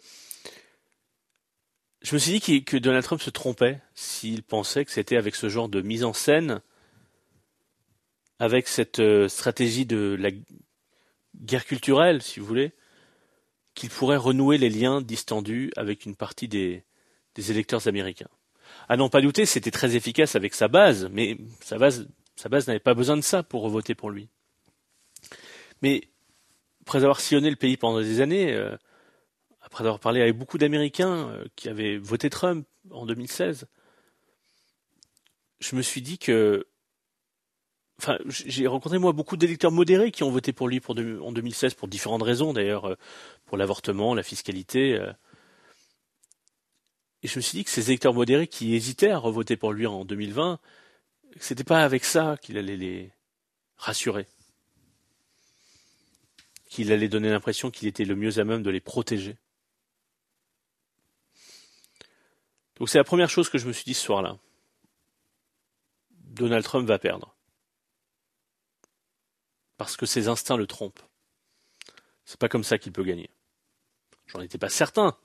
je 2.02 2.14
me 2.14 2.18
suis 2.18 2.38
dit 2.38 2.64
que 2.64 2.76
Donald 2.76 3.04
Trump 3.04 3.20
se 3.20 3.30
trompait 3.30 3.80
s'il 3.94 4.42
pensait 4.42 4.84
que 4.84 4.90
c'était 4.90 5.16
avec 5.16 5.34
ce 5.34 5.48
genre 5.48 5.68
de 5.68 5.80
mise 5.80 6.04
en 6.04 6.12
scène, 6.12 6.60
avec 8.38 8.68
cette 8.68 9.00
euh, 9.00 9.28
stratégie 9.28 9.84
de 9.84 10.16
la 10.18 10.30
guerre 11.36 11.64
culturelle, 11.64 12.22
si 12.22 12.38
vous 12.38 12.46
voulez, 12.46 12.72
qu'il 13.74 13.90
pourrait 13.90 14.16
renouer 14.16 14.58
les 14.58 14.70
liens 14.70 15.00
distendus 15.00 15.72
avec 15.76 16.06
une 16.06 16.16
partie 16.16 16.48
des, 16.48 16.84
électeurs 17.36 17.86
américains. 17.86 18.28
À 18.88 18.96
n'en 18.96 19.08
pas 19.08 19.20
douter, 19.20 19.46
c'était 19.46 19.70
très 19.70 19.94
efficace 19.94 20.34
avec 20.34 20.54
sa 20.54 20.66
base, 20.66 21.08
mais 21.12 21.36
sa 21.60 21.78
base, 21.78 22.08
sa 22.34 22.48
base 22.48 22.66
n'avait 22.66 22.80
pas 22.80 22.94
besoin 22.94 23.16
de 23.16 23.22
ça 23.22 23.44
pour 23.44 23.68
voter 23.68 23.94
pour 23.94 24.10
lui. 24.10 24.28
Mais 25.82 26.02
après 26.82 26.98
avoir 26.98 27.20
sillonné 27.20 27.50
le 27.50 27.56
pays 27.56 27.76
pendant 27.76 28.00
des 28.00 28.20
années, 28.20 28.52
euh, 28.52 28.76
après 29.68 29.84
avoir 29.84 30.00
parlé 30.00 30.22
avec 30.22 30.34
beaucoup 30.34 30.56
d'Américains 30.56 31.28
euh, 31.28 31.44
qui 31.54 31.68
avaient 31.68 31.98
voté 31.98 32.30
Trump 32.30 32.66
en 32.90 33.04
2016, 33.04 33.66
je 35.60 35.76
me 35.76 35.82
suis 35.82 36.00
dit 36.00 36.18
que 36.18 36.66
Enfin, 38.00 38.16
j'ai 38.28 38.68
rencontré 38.68 38.96
moi 38.98 39.12
beaucoup 39.12 39.36
d'électeurs 39.36 39.72
modérés 39.72 40.12
qui 40.12 40.22
ont 40.22 40.30
voté 40.30 40.52
pour 40.52 40.68
lui 40.68 40.80
en 40.88 41.32
2016 41.32 41.74
pour 41.74 41.88
différentes 41.88 42.22
raisons 42.22 42.52
d'ailleurs, 42.52 42.84
euh, 42.84 42.94
pour 43.44 43.58
l'avortement, 43.58 44.14
la 44.14 44.22
fiscalité. 44.22 45.00
Et 47.24 47.28
je 47.28 47.36
me 47.36 47.42
suis 47.42 47.58
dit 47.58 47.64
que 47.64 47.70
ces 47.70 47.90
électeurs 47.90 48.14
modérés 48.14 48.46
qui 48.46 48.76
hésitaient 48.76 49.10
à 49.10 49.18
revoter 49.18 49.56
pour 49.56 49.72
lui 49.72 49.84
en 49.86 50.04
2020, 50.04 50.60
c'était 51.40 51.64
pas 51.64 51.84
avec 51.84 52.04
ça 52.04 52.36
qu'il 52.40 52.56
allait 52.56 52.76
les 52.76 53.10
rassurer 53.76 54.28
qu'il 56.68 56.92
allait 56.92 57.08
donner 57.08 57.30
l'impression 57.30 57.70
qu'il 57.70 57.88
était 57.88 58.04
le 58.04 58.14
mieux 58.14 58.38
à 58.38 58.44
même 58.44 58.62
de 58.62 58.70
les 58.70 58.80
protéger. 58.80 59.36
Donc 62.78 62.88
c'est 62.88 62.98
la 62.98 63.04
première 63.04 63.30
chose 63.30 63.48
que 63.48 63.58
je 63.58 63.66
me 63.66 63.72
suis 63.72 63.84
dit 63.84 63.94
ce 63.94 64.04
soir-là. 64.04 64.38
Donald 66.10 66.64
Trump 66.64 66.86
va 66.86 66.98
perdre. 66.98 67.34
Parce 69.76 69.96
que 69.96 70.06
ses 70.06 70.28
instincts 70.28 70.56
le 70.56 70.66
trompent. 70.66 71.02
C'est 72.24 72.38
pas 72.38 72.48
comme 72.48 72.64
ça 72.64 72.78
qu'il 72.78 72.92
peut 72.92 73.04
gagner. 73.04 73.30
J'en 74.26 74.40
étais 74.40 74.58
pas 74.58 74.68
certain. 74.68 75.16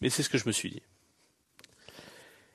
Mais 0.00 0.10
c'est 0.10 0.22
ce 0.22 0.28
que 0.28 0.38
je 0.38 0.46
me 0.46 0.52
suis 0.52 0.70
dit. 0.70 0.82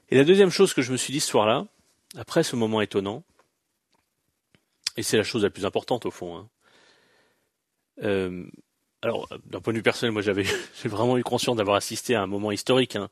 Et 0.10 0.18
la 0.18 0.24
deuxième 0.24 0.50
chose 0.50 0.74
que 0.74 0.82
je 0.82 0.92
me 0.92 0.98
suis 0.98 1.14
dit 1.14 1.20
ce 1.20 1.30
soir-là, 1.30 1.68
après 2.16 2.44
ce 2.44 2.56
moment 2.56 2.82
étonnant, 2.82 3.24
et 4.98 5.04
c'est 5.04 5.18
la 5.18 5.24
chose 5.24 5.44
la 5.44 5.50
plus 5.50 5.66
importante 5.66 6.06
au 6.06 6.12
fond, 6.12 6.38
hein, 6.38 6.50
euh, 8.04 8.46
alors, 9.02 9.30
d'un 9.46 9.62
point 9.62 9.72
de 9.72 9.78
vue 9.78 9.84
personnel, 9.84 10.12
moi 10.12 10.22
j'avais 10.22 10.44
j'ai 10.82 10.90
vraiment 10.90 11.18
eu 11.18 11.24
conscience 11.24 11.56
d'avoir 11.56 11.78
assisté 11.78 12.16
à 12.16 12.24
un 12.24 12.28
moment 12.28 12.52
historique, 12.52 12.96
hein. 12.96 13.10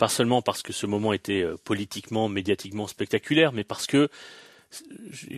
Pas 0.00 0.08
seulement 0.08 0.40
parce 0.40 0.62
que 0.62 0.72
ce 0.72 0.86
moment 0.86 1.12
était 1.12 1.42
euh, 1.42 1.58
politiquement, 1.62 2.30
médiatiquement 2.30 2.86
spectaculaire, 2.86 3.52
mais 3.52 3.64
parce 3.64 3.86
que 3.86 4.08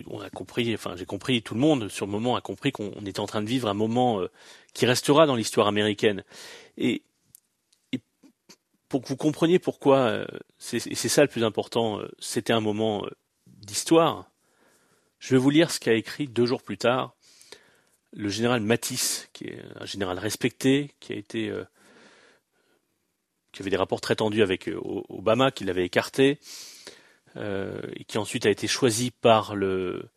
on 0.07 0.21
a 0.21 0.29
compris, 0.29 0.73
enfin 0.73 0.95
j'ai 0.95 1.05
compris, 1.05 1.41
tout 1.41 1.53
le 1.53 1.59
monde 1.59 1.89
sur 1.89 2.05
le 2.05 2.13
moment 2.13 2.37
a 2.37 2.41
compris 2.41 2.71
qu'on 2.71 3.05
était 3.05 3.19
en 3.19 3.25
train 3.25 3.41
de 3.41 3.47
vivre 3.47 3.67
un 3.67 3.73
moment 3.73 4.21
euh, 4.21 4.31
qui 4.73 4.85
restera 4.85 5.25
dans 5.25 5.35
l'histoire 5.35 5.67
américaine. 5.67 6.23
Et, 6.77 7.01
et, 7.91 7.99
pour 8.87 9.01
que 9.01 9.09
vous 9.09 9.17
compreniez 9.17 9.59
pourquoi, 9.59 9.97
euh, 9.97 10.25
c'est 10.59 10.79
ça 10.79 11.23
le 11.23 11.27
plus 11.27 11.43
important, 11.43 11.99
c'était 12.19 12.53
un 12.53 12.61
moment 12.61 13.05
d'histoire. 13.47 14.31
Je 15.19 15.35
vais 15.35 15.39
vous 15.39 15.49
lire 15.49 15.71
ce 15.71 15.81
qu'a 15.81 15.93
écrit 15.93 16.29
deux 16.29 16.45
jours 16.45 16.63
plus 16.63 16.77
tard 16.77 17.15
le 18.15 18.29
général 18.29 18.61
Matisse, 18.61 19.27
qui 19.33 19.45
est 19.45 19.59
un 19.75 19.85
général 19.85 20.19
respecté, 20.19 20.91
qui 20.99 21.13
a 21.13 21.15
été 21.15 21.51
qui 23.53 23.61
avait 23.61 23.69
des 23.69 23.77
rapports 23.77 24.01
très 24.01 24.15
tendus 24.17 24.41
avec 24.41 24.67
euh, 24.67 24.79
Obama, 25.09 25.51
qui 25.51 25.63
l'avait 25.63 25.85
écarté, 25.85 26.39
euh, 27.37 27.81
et 27.95 28.03
qui 28.03 28.17
ensuite 28.17 28.45
a 28.45 28.49
été 28.49 28.67
choisi 28.67 29.11
par 29.11 29.55
le 29.55 30.09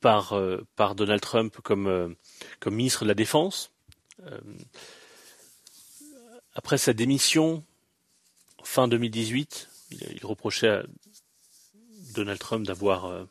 par 0.00 0.34
par 0.76 0.94
Donald 0.94 1.20
Trump 1.20 1.56
comme 1.62 2.14
comme 2.60 2.74
ministre 2.74 3.02
de 3.04 3.08
la 3.08 3.14
Défense. 3.14 3.72
après 6.54 6.78
sa 6.78 6.92
démission 6.92 7.64
fin 8.62 8.86
2018, 8.86 9.68
il 9.90 10.24
reprochait 10.24 10.68
à 10.68 10.82
Donald 12.14 12.38
Trump 12.38 12.64
d'avoir 12.64 13.26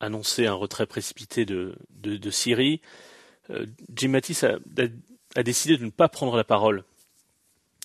annoncé 0.00 0.46
un 0.46 0.54
retrait 0.54 0.86
précipité 0.86 1.44
de, 1.44 1.76
de, 1.90 2.30
Syrie, 2.30 2.80
euh, 3.50 3.66
Jim 3.94 4.08
Mattis 4.08 4.44
a, 4.44 4.58
a, 5.36 5.42
décidé 5.42 5.76
de 5.76 5.84
ne 5.84 5.90
pas 5.90 6.08
prendre 6.08 6.36
la 6.36 6.44
parole 6.44 6.84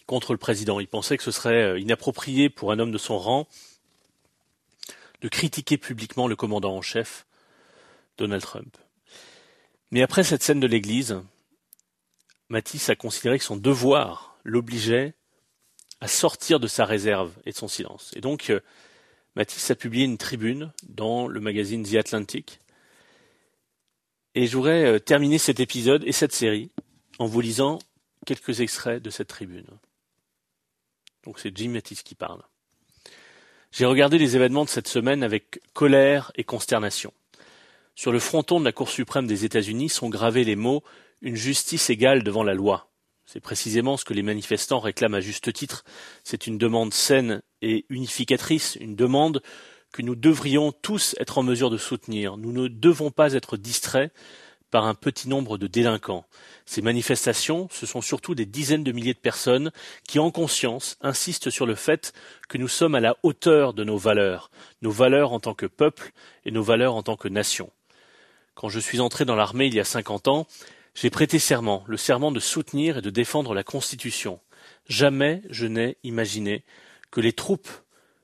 contre 0.06 0.34
le 0.34 0.38
président. 0.38 0.80
Il 0.80 0.88
pensait 0.88 1.18
que 1.18 1.24
ce 1.24 1.32
serait 1.32 1.64
euh, 1.64 1.80
inapproprié 1.80 2.50
pour 2.50 2.72
un 2.72 2.80
homme 2.80 2.92
de 2.92 2.98
son 2.98 3.18
rang 3.18 3.48
de 5.22 5.28
critiquer 5.28 5.78
publiquement 5.78 6.28
le 6.28 6.36
commandant 6.36 6.76
en 6.76 6.82
chef, 6.82 7.26
Donald 8.18 8.42
Trump. 8.42 8.76
Mais 9.92 10.02
après 10.02 10.24
cette 10.24 10.42
scène 10.42 10.60
de 10.60 10.68
l'église, 10.68 11.22
Matisse 12.50 12.90
a 12.90 12.96
considéré 12.96 13.38
que 13.38 13.44
son 13.44 13.58
devoir 13.58 14.38
l'obligeait 14.44 15.14
à 16.00 16.08
sortir 16.08 16.60
de 16.60 16.68
sa 16.68 16.86
réserve 16.86 17.32
et 17.46 17.52
de 17.52 17.56
son 17.56 17.68
silence. 17.68 18.12
Et 18.16 18.22
donc, 18.22 18.50
euh, 18.50 18.60
Matisse 19.36 19.70
a 19.72 19.76
publié 19.76 20.06
une 20.06 20.18
tribune 20.18 20.74
dans 20.84 21.28
le 21.28 21.40
magazine 21.40 21.84
The 21.84 21.96
Atlantic. 21.96 22.60
Et 24.34 24.48
je 24.48 24.58
voudrais 24.58 24.86
euh, 24.86 25.00
terminer 25.00 25.38
cet 25.38 25.60
épisode 25.60 26.04
et 26.06 26.12
cette 26.12 26.34
série 26.34 26.72
en 27.22 27.28
vous 27.28 27.40
lisant 27.40 27.78
quelques 28.26 28.62
extraits 28.62 29.02
de 29.02 29.12
cette 29.12 29.28
tribune. 29.28 29.68
Donc 31.24 31.38
c'est 31.38 31.56
Jim 31.56 31.70
Matisse 31.70 32.02
qui 32.02 32.16
parle. 32.16 32.42
J'ai 33.72 33.86
regardé 33.86 34.18
les 34.18 34.36
événements 34.36 34.66
de 34.66 34.70
cette 34.70 34.88
semaine 34.88 35.22
avec 35.22 35.62
colère 35.74 36.32
et 36.36 36.44
consternation. 36.44 37.14
Sur 37.94 38.12
le 38.12 38.18
fronton 38.18 38.60
de 38.60 38.66
la 38.66 38.72
Cour 38.72 38.90
suprême 38.90 39.28
des 39.28 39.46
États-Unis 39.46 39.90
sont 39.90 40.10
gravés 40.10 40.44
les 40.44 40.56
mots 40.56 40.84
une 41.22 41.36
justice 41.36 41.92
égale 41.92 42.24
devant 42.24 42.44
la 42.44 42.56
loi. 42.56 42.90
C'est 43.28 43.40
précisément 43.40 43.98
ce 43.98 44.06
que 44.06 44.16
les 44.16 44.24
manifestants 44.24 44.80
réclament 44.80 45.14
à 45.14 45.22
juste 45.22 45.54
titre. 45.54 45.84
C'est 46.24 46.48
une 46.48 46.58
demande 46.58 46.92
saine 46.92 47.44
et 47.62 47.86
unificatrice, 47.90 48.80
une 48.82 48.96
demande 48.96 49.44
que 49.94 50.02
nous 50.02 50.16
devrions 50.16 50.72
tous 50.72 51.16
être 51.20 51.38
en 51.38 51.44
mesure 51.44 51.70
de 51.70 51.78
soutenir. 51.78 52.38
Nous 52.38 52.52
ne 52.52 52.68
devons 52.68 53.12
pas 53.12 53.34
être 53.34 53.58
distraits 53.58 54.12
par 54.72 54.86
un 54.86 54.96
petit 54.96 55.30
nombre 55.30 55.58
de 55.58 55.68
délinquants. 55.68 56.26
Ces 56.66 56.82
manifestations, 56.82 57.68
ce 57.72 57.86
sont 57.86 58.02
surtout 58.02 58.34
des 58.34 58.46
dizaines 58.46 58.84
de 58.84 58.92
milliers 58.92 59.14
de 59.14 59.20
personnes 59.20 59.72
qui, 60.08 60.18
en 60.18 60.32
conscience, 60.32 60.98
insistent 61.02 61.50
sur 61.50 61.66
le 61.66 61.76
fait 61.76 62.14
que 62.50 62.58
nous 62.58 62.70
sommes 62.70 62.96
à 62.96 63.02
la 63.02 63.18
hauteur 63.22 63.74
de 63.74 63.84
nos 63.84 63.98
valeurs, 63.98 64.50
nos 64.82 64.92
valeurs 64.92 65.34
en 65.34 65.40
tant 65.40 65.54
que 65.54 65.66
peuple 65.66 66.12
et 66.46 66.52
nos 66.52 66.64
valeurs 66.64 66.96
en 66.96 67.04
tant 67.04 67.18
que 67.18 67.28
nation. 67.28 67.70
Quand 68.56 68.70
je 68.70 68.80
suis 68.80 69.00
entré 69.00 69.26
dans 69.26 69.36
l'armée 69.36 69.68
il 69.68 69.76
y 69.76 69.80
a 69.80 69.86
cinquante 69.86 70.28
ans, 70.28 70.48
j'ai 70.96 71.10
prêté 71.10 71.40
serment, 71.40 71.84
le 71.88 71.98
serment 71.98 72.32
de 72.32 72.40
soutenir 72.40 72.98
et 72.98 73.02
de 73.02 73.10
défendre 73.10 73.54
la 73.54 73.64
Constitution. 73.64 74.40
Jamais 74.88 75.42
je 75.50 75.66
n'ai 75.66 75.98
imaginé 76.04 76.64
que 77.12 77.22
les 77.22 77.34
troupes 77.34 77.70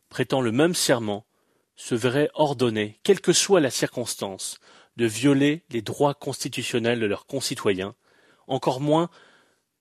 prêtant 0.10 0.42
le 0.42 0.52
même 0.52 0.74
serment 0.74 1.26
se 1.76 1.96
verraient 1.96 2.32
ordonner, 2.34 3.00
quelle 3.04 3.22
que 3.22 3.34
soit 3.34 3.60
la 3.60 3.70
circonstance, 3.70 4.60
de 4.98 5.06
violer 5.06 5.64
les 5.70 5.82
droits 5.82 6.14
constitutionnels 6.14 7.00
de 7.00 7.06
leurs 7.06 7.28
concitoyens, 7.28 7.96
encore 8.48 8.82
moins 8.82 9.10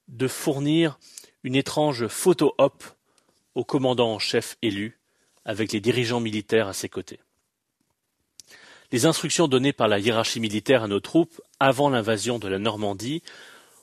de 0.09 0.29
fournir 0.29 0.99
une 1.43 1.57
étrange 1.57 2.07
photo-op 2.07 2.85
au 3.55 3.65
commandant 3.65 4.13
en 4.13 4.19
chef 4.19 4.59
élu, 4.63 5.01
avec 5.45 5.73
les 5.73 5.81
dirigeants 5.81 6.21
militaires 6.21 6.69
à 6.69 6.75
ses 6.75 6.89
côtés. 6.89 7.21
Les 8.93 9.07
instructions 9.07 9.49
données 9.49 9.73
par 9.73 9.89
la 9.89 9.99
hiérarchie 9.99 10.41
militaire 10.41 10.85
à 10.85 10.89
nos 10.89 11.01
troupes 11.01 11.41
avant 11.59 11.89
l'invasion 11.89 12.39
de 12.39 12.49
la 12.49 12.59
Normandie 12.59 13.23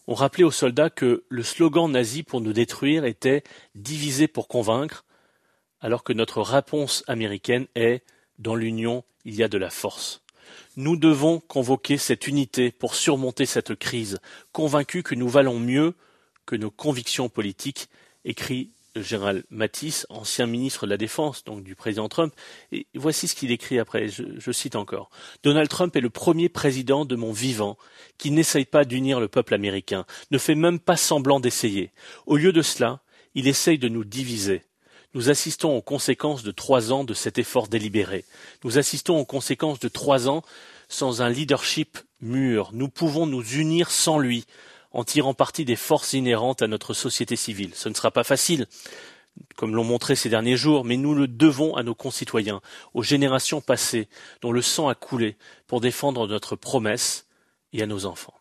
ont 0.08 0.14
rappelé 0.14 0.44
aux 0.44 0.52
soldats 0.52 0.90
que 0.90 1.24
le 1.28 1.44
slogan 1.44 1.92
nazi 1.92 2.24
pour 2.24 2.42
nous 2.42 2.54
détruire 2.54 3.06
était 3.06 3.44
diviser 3.76 4.28
pour 4.28 4.48
convaincre, 4.48 5.06
alors 5.82 6.04
que 6.04 6.14
notre 6.14 6.42
réponse 6.42 7.04
américaine 7.08 7.68
est 7.76 8.04
dans 8.40 8.56
l'union 8.56 9.04
il 9.26 9.36
y 9.36 9.44
a 9.44 9.48
de 9.48 9.58
la 9.58 9.70
force. 9.70 10.23
Nous 10.76 10.98
devons 10.98 11.40
convoquer 11.40 11.98
cette 11.98 12.28
unité 12.28 12.72
pour 12.72 12.96
surmonter 12.96 13.46
cette 13.46 13.76
crise, 13.76 14.20
convaincus 14.52 15.04
que 15.04 15.16
nous 15.16 15.30
valons 15.30 15.60
mieux 15.60 15.94
que 16.46 16.56
nos 16.56 16.72
convictions 16.72 17.30
politiques, 17.30 17.90
écrit 18.26 18.72
le 18.96 19.02
général 19.02 19.44
Matisse, 19.50 20.06
ancien 20.10 20.46
ministre 20.46 20.86
de 20.86 20.92
la 20.92 20.98
Défense, 20.98 21.44
donc 21.44 21.64
du 21.64 21.76
président 21.76 22.10
Trump. 22.10 22.34
Et 22.72 22.86
voici 22.94 23.28
ce 23.28 23.36
qu'il 23.36 23.52
écrit 23.52 23.80
après, 23.80 24.08
je, 24.08 24.24
je, 24.38 24.52
cite 24.52 24.76
encore. 24.76 25.10
Donald 25.44 25.68
Trump 25.70 25.96
est 25.96 26.02
le 26.02 26.10
premier 26.10 26.50
président 26.50 27.06
de 27.06 27.16
mon 27.16 27.32
vivant 27.32 27.78
qui 28.18 28.32
n'essaye 28.32 28.66
pas 28.66 28.86
d'unir 28.86 29.20
le 29.20 29.28
peuple 29.28 29.56
américain, 29.56 30.06
ne 30.32 30.38
fait 30.38 30.56
même 30.56 30.80
pas 30.80 30.98
semblant 30.98 31.40
d'essayer. 31.40 31.92
Au 32.28 32.38
lieu 32.38 32.52
de 32.52 32.62
cela, 32.62 33.02
il 33.36 33.48
essaye 33.48 33.80
de 33.80 33.90
nous 33.90 34.04
diviser. 34.04 34.64
Nous 35.14 35.30
assistons 35.30 35.76
aux 35.76 35.82
conséquences 35.82 36.44
de 36.44 36.52
trois 36.52 36.92
ans 36.92 37.04
de 37.04 37.14
cet 37.14 37.38
effort 37.38 37.68
délibéré. 37.68 38.26
Nous 38.64 38.78
assistons 38.78 39.20
aux 39.20 39.26
conséquences 39.26 39.80
de 39.80 39.88
trois 39.88 40.28
ans 40.28 40.44
sans 40.90 41.22
un 41.22 41.30
leadership 41.30 42.00
mûr. 42.22 42.72
Nous 42.74 42.90
pouvons 42.90 43.26
nous 43.26 43.44
unir 43.44 43.92
sans 43.92 44.18
lui 44.18 44.46
en 44.92 45.04
tirant 45.04 45.34
parti 45.34 45.66
des 45.66 45.76
forces 45.76 46.14
inhérentes 46.14 46.62
à 46.62 46.68
notre 46.68 46.94
société 46.94 47.36
civile. 47.36 47.72
Ce 47.74 47.90
ne 47.90 47.94
sera 47.94 48.12
pas 48.12 48.24
facile, 48.24 48.68
comme 49.56 49.76
l'ont 49.76 49.84
montré 49.84 50.16
ces 50.16 50.30
derniers 50.30 50.58
jours, 50.58 50.86
mais 50.86 50.98
nous 50.98 51.16
le 51.16 51.28
devons 51.28 51.76
à 51.76 51.84
nos 51.84 51.96
concitoyens, 51.96 52.62
aux 52.94 53.04
générations 53.04 53.62
passées, 53.62 54.08
dont 54.42 54.52
le 54.52 54.62
sang 54.62 54.88
a 54.88 54.96
coulé 54.96 55.36
pour 55.66 55.82
défendre 55.82 56.28
notre 56.28 56.56
promesse, 56.56 57.26
et 57.74 57.82
à 57.82 57.88
nos 57.88 58.06
enfants. 58.06 58.36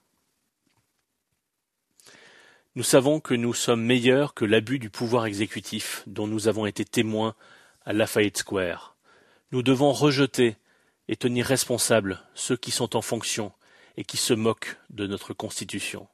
Nous 2.74 2.82
savons 2.82 3.20
que 3.20 3.34
nous 3.34 3.52
sommes 3.52 3.82
meilleurs 3.82 4.32
que 4.32 4.46
l'abus 4.46 4.78
du 4.78 4.88
pouvoir 4.88 5.26
exécutif 5.26 6.04
dont 6.06 6.26
nous 6.26 6.48
avons 6.48 6.64
été 6.64 6.86
témoins 6.86 7.34
à 7.84 7.92
Lafayette 7.92 8.38
Square. 8.38 8.96
Nous 9.50 9.62
devons 9.62 9.92
rejeter 9.92 10.56
et 11.06 11.16
tenir 11.16 11.44
responsables 11.44 12.22
ceux 12.34 12.56
qui 12.56 12.70
sont 12.70 12.96
en 12.96 13.02
fonction 13.02 13.52
et 13.98 14.04
qui 14.04 14.16
se 14.16 14.32
moquent 14.32 14.78
de 14.88 15.06
notre 15.06 15.34
Constitution. 15.34 16.08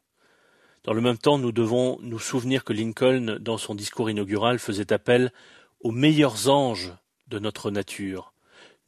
Dans 0.83 0.95
le 0.95 1.01
même 1.01 1.17
temps, 1.17 1.39
nous 1.39 1.53
devons 1.53 1.97
nous 2.01 2.19
souvenir 2.19 2.65
que 2.65 2.73
Lincoln, 2.73 3.39
dans 3.39 3.59
son 3.59 3.77
discours 3.77 4.11
inaugural, 4.11 4.59
faisait 4.59 4.93
appel 4.93 5.33
aux 5.79 5.93
meilleurs 5.93 6.49
anges 6.49 6.93
de 7.29 7.39
notre 7.39 7.71
nature. 7.71 8.33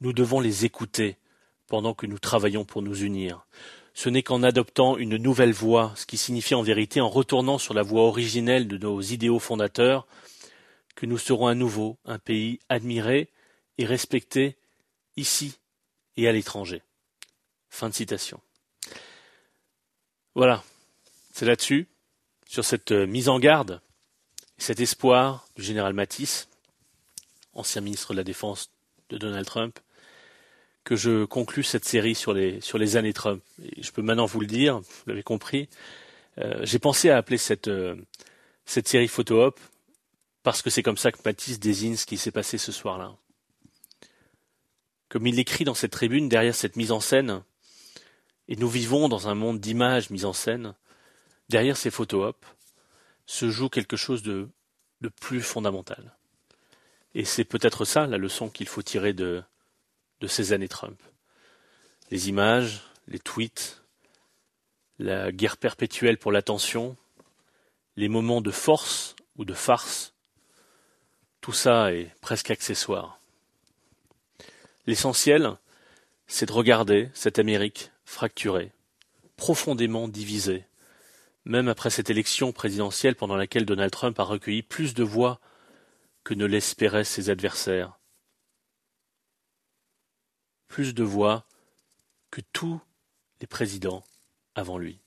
Nous 0.01 0.11
devons 0.11 0.41
les 0.41 0.65
écouter 0.65 1.15
pendant 1.67 1.93
que 1.93 2.05
nous 2.05 2.19
travaillons 2.19 2.65
pour 2.65 2.81
nous 2.81 3.01
unir. 3.01 3.45
Ce 3.93 4.09
n'est 4.09 4.23
qu'en 4.23 4.43
adoptant 4.43 4.97
une 4.97 5.17
nouvelle 5.17 5.51
voie, 5.51 5.93
ce 5.95 6.05
qui 6.05 6.17
signifie 6.17 6.55
en 6.55 6.61
vérité 6.61 7.01
en 7.01 7.09
retournant 7.09 7.57
sur 7.57 7.73
la 7.73 7.83
voie 7.83 8.03
originelle 8.03 8.67
de 8.67 8.77
nos 8.77 9.01
idéaux 9.01 9.39
fondateurs, 9.39 10.07
que 10.95 11.05
nous 11.05 11.17
serons 11.17 11.47
à 11.47 11.55
nouveau 11.55 11.97
un 12.05 12.19
pays 12.19 12.59
admiré 12.69 13.29
et 13.77 13.85
respecté 13.85 14.57
ici 15.17 15.57
et 16.17 16.27
à 16.27 16.31
l'étranger. 16.31 16.81
Fin 17.69 17.89
de 17.89 17.93
citation. 17.93 18.39
Voilà, 20.35 20.63
c'est 21.33 21.45
là-dessus, 21.45 21.87
sur 22.47 22.63
cette 22.63 22.91
euh, 22.91 23.05
mise 23.05 23.29
en 23.29 23.39
garde, 23.39 23.81
cet 24.57 24.79
espoir 24.79 25.47
du 25.55 25.63
général 25.63 25.93
Matisse, 25.93 26.47
ancien 27.53 27.81
ministre 27.81 28.13
de 28.13 28.17
la 28.17 28.23
Défense 28.23 28.71
de 29.09 29.17
Donald 29.17 29.45
Trump, 29.45 29.79
que 30.83 30.95
je 30.95 31.25
conclus 31.25 31.63
cette 31.63 31.85
série 31.85 32.15
sur 32.15 32.33
les, 32.33 32.59
sur 32.61 32.77
les 32.77 32.97
années 32.97 33.13
Trump. 33.13 33.43
Je 33.77 33.91
peux 33.91 34.01
maintenant 34.01 34.25
vous 34.25 34.39
le 34.39 34.47
dire, 34.47 34.79
vous 34.79 35.03
l'avez 35.07 35.23
compris, 35.23 35.69
euh, 36.37 36.59
j'ai 36.63 36.79
pensé 36.79 37.09
à 37.09 37.17
appeler 37.17 37.37
cette, 37.37 37.67
euh, 37.67 37.95
cette 38.65 38.87
série 38.87 39.07
Photo 39.07 39.41
Op 39.41 39.59
parce 40.43 40.61
que 40.61 40.69
c'est 40.69 40.83
comme 40.83 40.97
ça 40.97 41.11
que 41.11 41.19
Matisse 41.23 41.59
désigne 41.59 41.95
ce 41.95 42.05
qui 42.05 42.17
s'est 42.17 42.31
passé 42.31 42.57
ce 42.57 42.71
soir-là. 42.71 43.15
Comme 45.09 45.27
il 45.27 45.35
l'écrit 45.35 45.65
dans 45.65 45.73
cette 45.73 45.91
tribune, 45.91 46.29
derrière 46.29 46.55
cette 46.55 46.77
mise 46.77 46.91
en 46.91 46.99
scène, 46.99 47.43
et 48.47 48.55
nous 48.55 48.69
vivons 48.69 49.07
dans 49.07 49.27
un 49.27 49.35
monde 49.35 49.59
d'images 49.59 50.09
mises 50.09 50.25
en 50.25 50.33
scène, 50.33 50.73
derrière 51.49 51.77
ces 51.77 51.91
photos 51.91 52.29
op 52.29 52.45
se 53.27 53.49
joue 53.49 53.69
quelque 53.69 53.97
chose 53.97 54.23
de, 54.23 54.49
de 55.01 55.09
plus 55.09 55.41
fondamental. 55.41 56.17
Et 57.13 57.25
c'est 57.25 57.43
peut-être 57.43 57.85
ça 57.85 58.07
la 58.07 58.17
leçon 58.17 58.49
qu'il 58.49 58.67
faut 58.67 58.81
tirer 58.81 59.13
de, 59.13 59.43
de 60.21 60.27
ces 60.27 60.53
années 60.53 60.69
Trump. 60.69 61.01
Les 62.11 62.29
images, 62.29 62.81
les 63.07 63.19
tweets, 63.19 63.81
la 64.99 65.31
guerre 65.31 65.57
perpétuelle 65.57 66.17
pour 66.17 66.31
l'attention, 66.31 66.95
les 67.97 68.07
moments 68.07 68.41
de 68.41 68.51
force 68.51 69.15
ou 69.37 69.45
de 69.45 69.53
farce, 69.53 70.13
tout 71.41 71.53
ça 71.53 71.91
est 71.91 72.11
presque 72.21 72.51
accessoire. 72.51 73.19
L'essentiel, 74.85 75.57
c'est 76.27 76.45
de 76.45 76.53
regarder 76.53 77.09
cette 77.13 77.39
Amérique 77.39 77.91
fracturée, 78.05 78.71
profondément 79.37 80.07
divisée, 80.07 80.65
même 81.45 81.67
après 81.67 81.89
cette 81.89 82.11
élection 82.11 82.51
présidentielle 82.51 83.15
pendant 83.15 83.35
laquelle 83.35 83.65
Donald 83.65 83.91
Trump 83.91 84.19
a 84.19 84.23
recueilli 84.23 84.61
plus 84.61 84.93
de 84.93 85.03
voix 85.03 85.39
que 86.23 86.35
ne 86.35 86.45
l'espéraient 86.45 87.03
ses 87.03 87.31
adversaires. 87.31 87.97
Plus 90.71 90.93
de 90.93 91.03
voix 91.03 91.45
que 92.31 92.41
tous 92.53 92.79
les 93.41 93.47
présidents 93.47 94.03
avant 94.55 94.77
lui. 94.77 94.99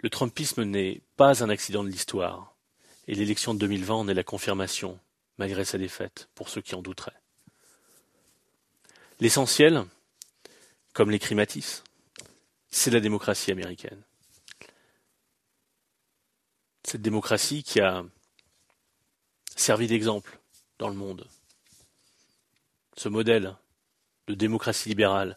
Le 0.00 0.10
Trumpisme 0.10 0.64
n'est 0.64 1.00
pas 1.16 1.44
un 1.44 1.48
accident 1.48 1.84
de 1.84 1.88
l'histoire, 1.88 2.54
et 3.06 3.14
l'élection 3.14 3.54
de 3.54 3.60
2020 3.60 3.94
en 3.94 4.08
est 4.08 4.14
la 4.14 4.24
confirmation, 4.24 4.98
malgré 5.38 5.64
sa 5.64 5.78
défaite, 5.78 6.28
pour 6.34 6.48
ceux 6.48 6.60
qui 6.60 6.74
en 6.74 6.82
douteraient. 6.82 7.20
L'essentiel, 9.20 9.84
comme 10.92 11.10
l'écrit 11.10 11.34
Matisse, 11.34 11.84
c'est 12.68 12.90
la 12.90 13.00
démocratie 13.00 13.52
américaine 13.52 14.02
cette 16.90 17.02
démocratie 17.02 17.62
qui 17.62 17.80
a 17.80 18.04
servi 19.54 19.86
d'exemple 19.86 20.40
dans 20.78 20.88
le 20.88 20.96
monde. 20.96 21.28
ce 22.96 23.08
modèle 23.08 23.56
de 24.30 24.36
démocratie 24.36 24.88
libérale, 24.88 25.36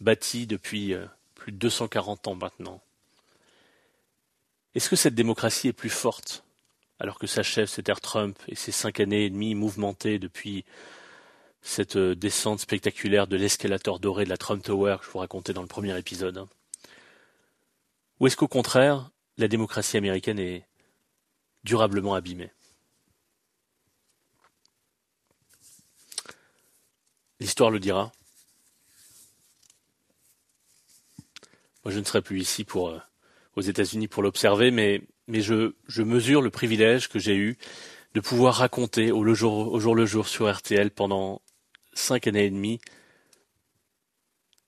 bâti 0.00 0.46
depuis 0.46 0.94
euh, 0.94 1.06
plus 1.34 1.52
de 1.52 1.58
240 1.58 2.28
ans 2.28 2.34
maintenant. 2.34 2.80
Est-ce 4.74 4.88
que 4.88 4.96
cette 4.96 5.14
démocratie 5.14 5.68
est 5.68 5.72
plus 5.72 5.90
forte 5.90 6.44
alors 7.00 7.18
que 7.18 7.26
s'achève 7.26 7.66
cet 7.66 7.88
air 7.88 8.00
Trump 8.00 8.38
et 8.48 8.54
ses 8.54 8.72
cinq 8.72 9.00
années 9.00 9.24
et 9.24 9.30
demie 9.30 9.54
mouvementées 9.54 10.18
depuis 10.18 10.64
cette 11.60 11.96
euh, 11.96 12.14
descente 12.14 12.60
spectaculaire 12.60 13.26
de 13.26 13.36
l'escalator 13.36 13.98
doré 13.98 14.24
de 14.24 14.30
la 14.30 14.36
Trump 14.36 14.62
Tower 14.62 14.96
que 15.00 15.06
je 15.06 15.10
vous 15.10 15.18
racontais 15.18 15.52
dans 15.52 15.62
le 15.62 15.66
premier 15.68 15.98
épisode? 15.98 16.46
Ou 18.20 18.26
est-ce 18.26 18.36
qu'au 18.36 18.48
contraire, 18.48 19.10
la 19.38 19.48
démocratie 19.48 19.96
américaine 19.96 20.38
est 20.38 20.66
durablement 21.64 22.14
abîmée? 22.14 22.52
L'histoire 27.44 27.70
le 27.70 27.78
dira. 27.78 28.10
Moi, 31.84 31.92
je 31.92 31.98
ne 31.98 32.04
serai 32.04 32.22
plus 32.22 32.40
ici 32.40 32.64
pour 32.64 32.88
euh, 32.88 32.98
aux 33.54 33.60
États-Unis 33.60 34.08
pour 34.08 34.22
l'observer, 34.22 34.70
mais 34.70 35.02
mais 35.28 35.42
je, 35.42 35.74
mesure 35.98 36.40
le 36.40 36.48
privilège 36.48 37.10
que 37.10 37.18
j'ai 37.18 37.36
eu 37.36 37.58
de 38.14 38.20
pouvoir 38.20 38.54
raconter 38.54 39.12
au 39.12 39.34
jour 39.34 39.94
le 39.94 40.06
jour 40.06 40.26
sur 40.26 40.50
RTL 40.50 40.90
pendant 40.90 41.42
cinq 41.92 42.26
années 42.26 42.46
et 42.46 42.50
demie 42.50 42.80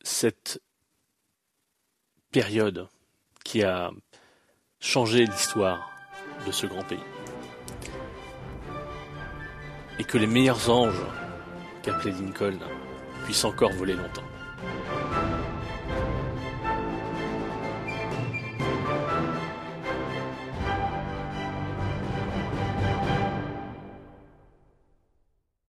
cette 0.03 0.61
période 2.31 2.89
qui 3.43 3.63
a 3.63 3.91
changé 4.81 5.25
l'histoire 5.25 5.91
de 6.47 6.53
ce 6.53 6.67
grand 6.67 6.85
pays. 6.85 6.99
Et 9.99 10.05
que 10.05 10.19
les 10.19 10.27
meilleurs 10.27 10.69
anges 10.69 11.03
qu'appelait 11.87 12.11
Lincoln 12.11 12.59
puissent 13.25 13.45
encore 13.45 13.73
voler 13.73 13.95
longtemps. 13.95 14.36